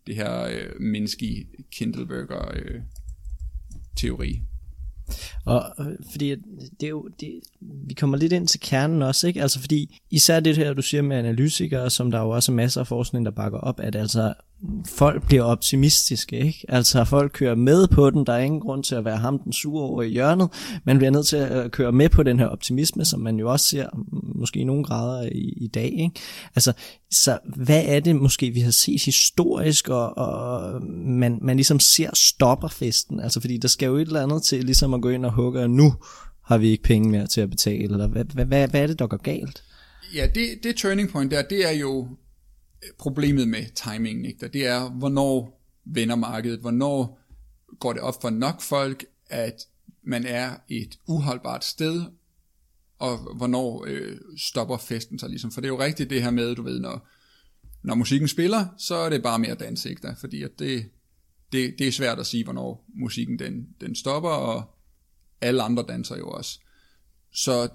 [0.08, 2.82] det her øh, menneske Kindleberger øh,
[3.98, 4.42] teori.
[5.46, 6.36] Og øh, fordi
[6.80, 7.40] det er jo, det,
[7.88, 9.42] vi kommer lidt ind til kernen også, ikke?
[9.42, 12.82] Altså fordi især det her, du siger med analytikere, som der jo også er masser
[12.82, 14.34] af forskning, der bakker op, at altså
[14.86, 16.66] folk bliver optimistiske, ikke?
[16.70, 19.54] Altså folk kører med på den, der er ingen grund til at være ham den
[19.54, 20.50] sure over i hjørnet,
[20.86, 23.52] man bliver nødt til at øh, køre med på den her optimisme, som man jo
[23.52, 23.88] også ser
[24.36, 26.20] måske i nogle grader i, i dag, ikke?
[26.56, 26.74] Altså,
[27.12, 32.10] så hvad er det måske, vi har set historisk, og, og man, man ligesom ser
[32.14, 35.26] stopper festen, altså fordi der skal jo et eller andet til ligesom at gå ind
[35.26, 35.94] og hugge, og nu
[36.46, 39.00] har vi ikke penge mere til at betale, eller hvad, hvad, hvad, hvad er det,
[39.00, 39.64] der går galt?
[40.16, 42.08] Ja, det, det turning point der, det er jo
[42.98, 44.48] problemet med timingen, ikke?
[44.48, 47.22] det er, hvornår vender markedet, hvornår
[47.80, 49.68] går det op for nok folk, at
[50.04, 52.06] man er et uholdbart sted,
[53.00, 55.52] og hvornår øh, stopper festen sig ligesom.
[55.52, 57.08] For det er jo rigtigt det her med, du ved, når,
[57.84, 60.16] når musikken spiller, så er det bare mere dans, ikke der?
[60.16, 60.90] Fordi at det,
[61.52, 64.76] det, det er svært at sige, hvornår musikken den, den stopper, og
[65.42, 66.60] alle andre danser jo også.
[67.34, 67.70] Så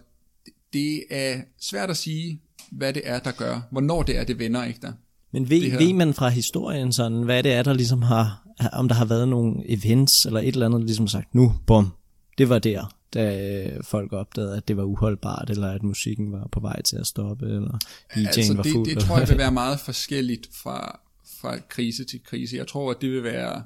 [0.73, 2.43] det er svært at sige,
[2.73, 4.93] hvad det er, der gør, hvornår det er, det vender, ikke der?
[5.33, 8.95] Men ved, ved man fra historien sådan, hvad det er, der ligesom har, om der
[8.95, 11.93] har været nogle events, eller et eller andet, der ligesom sagt, nu, bum,
[12.39, 16.61] det var der, da folk opdagede, at det var uholdbart, eller at musikken var på
[16.61, 17.79] vej til at stoppe, eller
[18.13, 18.87] DJ'en altså, var fuld.
[18.87, 21.01] Det, det tror jeg vil være meget forskelligt fra,
[21.41, 22.57] fra krise til krise.
[22.57, 23.63] Jeg tror, at det vil være,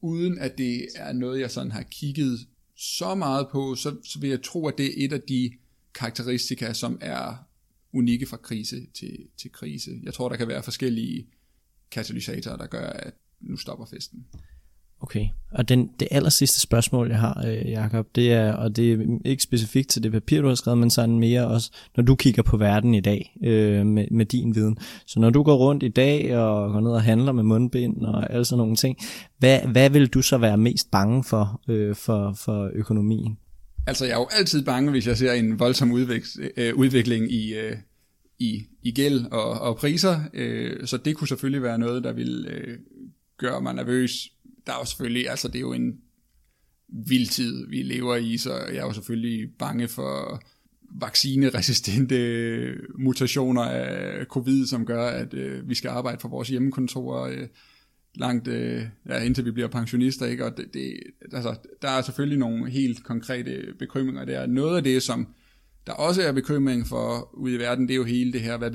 [0.00, 2.38] uden at det er noget, jeg sådan har kigget
[2.76, 5.50] så meget på, så, så vil jeg tro, at det er et af de
[5.94, 7.45] karakteristika, som er
[7.96, 9.90] unikke fra krise til, til krise.
[10.02, 11.26] Jeg tror, der kan være forskellige
[11.90, 14.26] katalysatorer, der gør, at nu stopper festen.
[15.00, 18.92] Okay, og den, det aller sidste spørgsmål, jeg har, øh, Jacob, det er, og det
[18.92, 22.14] er ikke specifikt til det papir, du har skrevet, men sådan mere også, når du
[22.14, 24.78] kigger på verden i dag øh, med, med din viden.
[25.06, 28.32] Så når du går rundt i dag og går ned og handler med mundbind og
[28.32, 28.98] alle sådan nogle ting,
[29.38, 33.38] hvad, hvad vil du så være mest bange for, øh, for, for økonomien?
[33.86, 37.54] Altså, jeg er jo altid bange, hvis jeg ser en voldsom udvækst, øh, udvikling i,
[37.54, 37.76] øh,
[38.38, 42.46] i, i gæld og, og priser, øh, så det kunne selvfølgelig være noget, der vil
[42.50, 42.78] øh,
[43.38, 44.32] gøre mig nervøs.
[44.66, 46.00] Der er jo selvfølgelig, altså det er jo en
[46.88, 50.42] vild tid, vi lever i, så jeg er jo selvfølgelig bange for
[51.00, 57.48] vaccineresistente mutationer af covid, som gør, at øh, vi skal arbejde for vores hjemmekontorer øh,
[58.16, 60.44] langt, øh, ja, indtil vi bliver pensionister, ikke?
[60.44, 61.00] Og det, det,
[61.32, 64.46] altså, der er selvfølgelig nogle helt konkrete bekymringer der.
[64.46, 65.26] Noget af det, som
[65.86, 68.70] der også er bekymring for ude i verden, det er jo hele det her, hvad,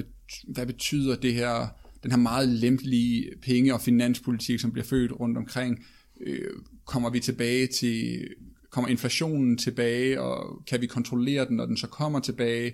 [0.47, 1.67] hvad betyder det her,
[2.03, 5.85] den her meget lempelige penge- og finanspolitik, som bliver født rundt omkring,
[6.21, 6.49] øh,
[6.85, 8.27] kommer vi tilbage til,
[8.69, 12.73] kommer inflationen tilbage, og kan vi kontrollere den, når den så kommer tilbage?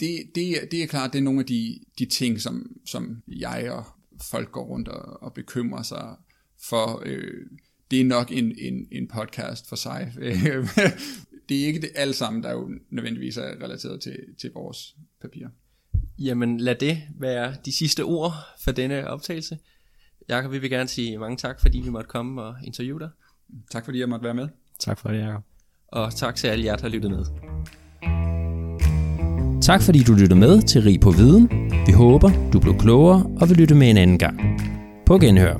[0.00, 3.70] Det, det, det er klart, det er nogle af de, de ting, som, som jeg
[3.70, 3.84] og
[4.30, 6.16] folk går rundt og, og bekymrer sig
[6.68, 7.02] for.
[7.06, 7.46] Øh,
[7.90, 10.12] det er nok en, en, en podcast for sig.
[11.48, 15.46] det er ikke det alt sammen, der jo nødvendigvis er relateret til, til vores papir.
[16.18, 18.32] Jamen lad det være de sidste ord
[18.64, 19.58] for denne optagelse.
[20.28, 23.10] Jakob, vi vil gerne sige mange tak, fordi vi måtte komme og interviewe dig.
[23.70, 24.48] Tak fordi jeg måtte være med.
[24.78, 25.42] Tak for det, Jacob.
[25.88, 27.24] Og tak til alle jer, der har lyttet med.
[29.62, 31.48] Tak fordi du lyttede med til Rig på Viden.
[31.86, 34.40] Vi håber, du blev klogere og vil lytte med en anden gang.
[35.06, 35.54] På genhør.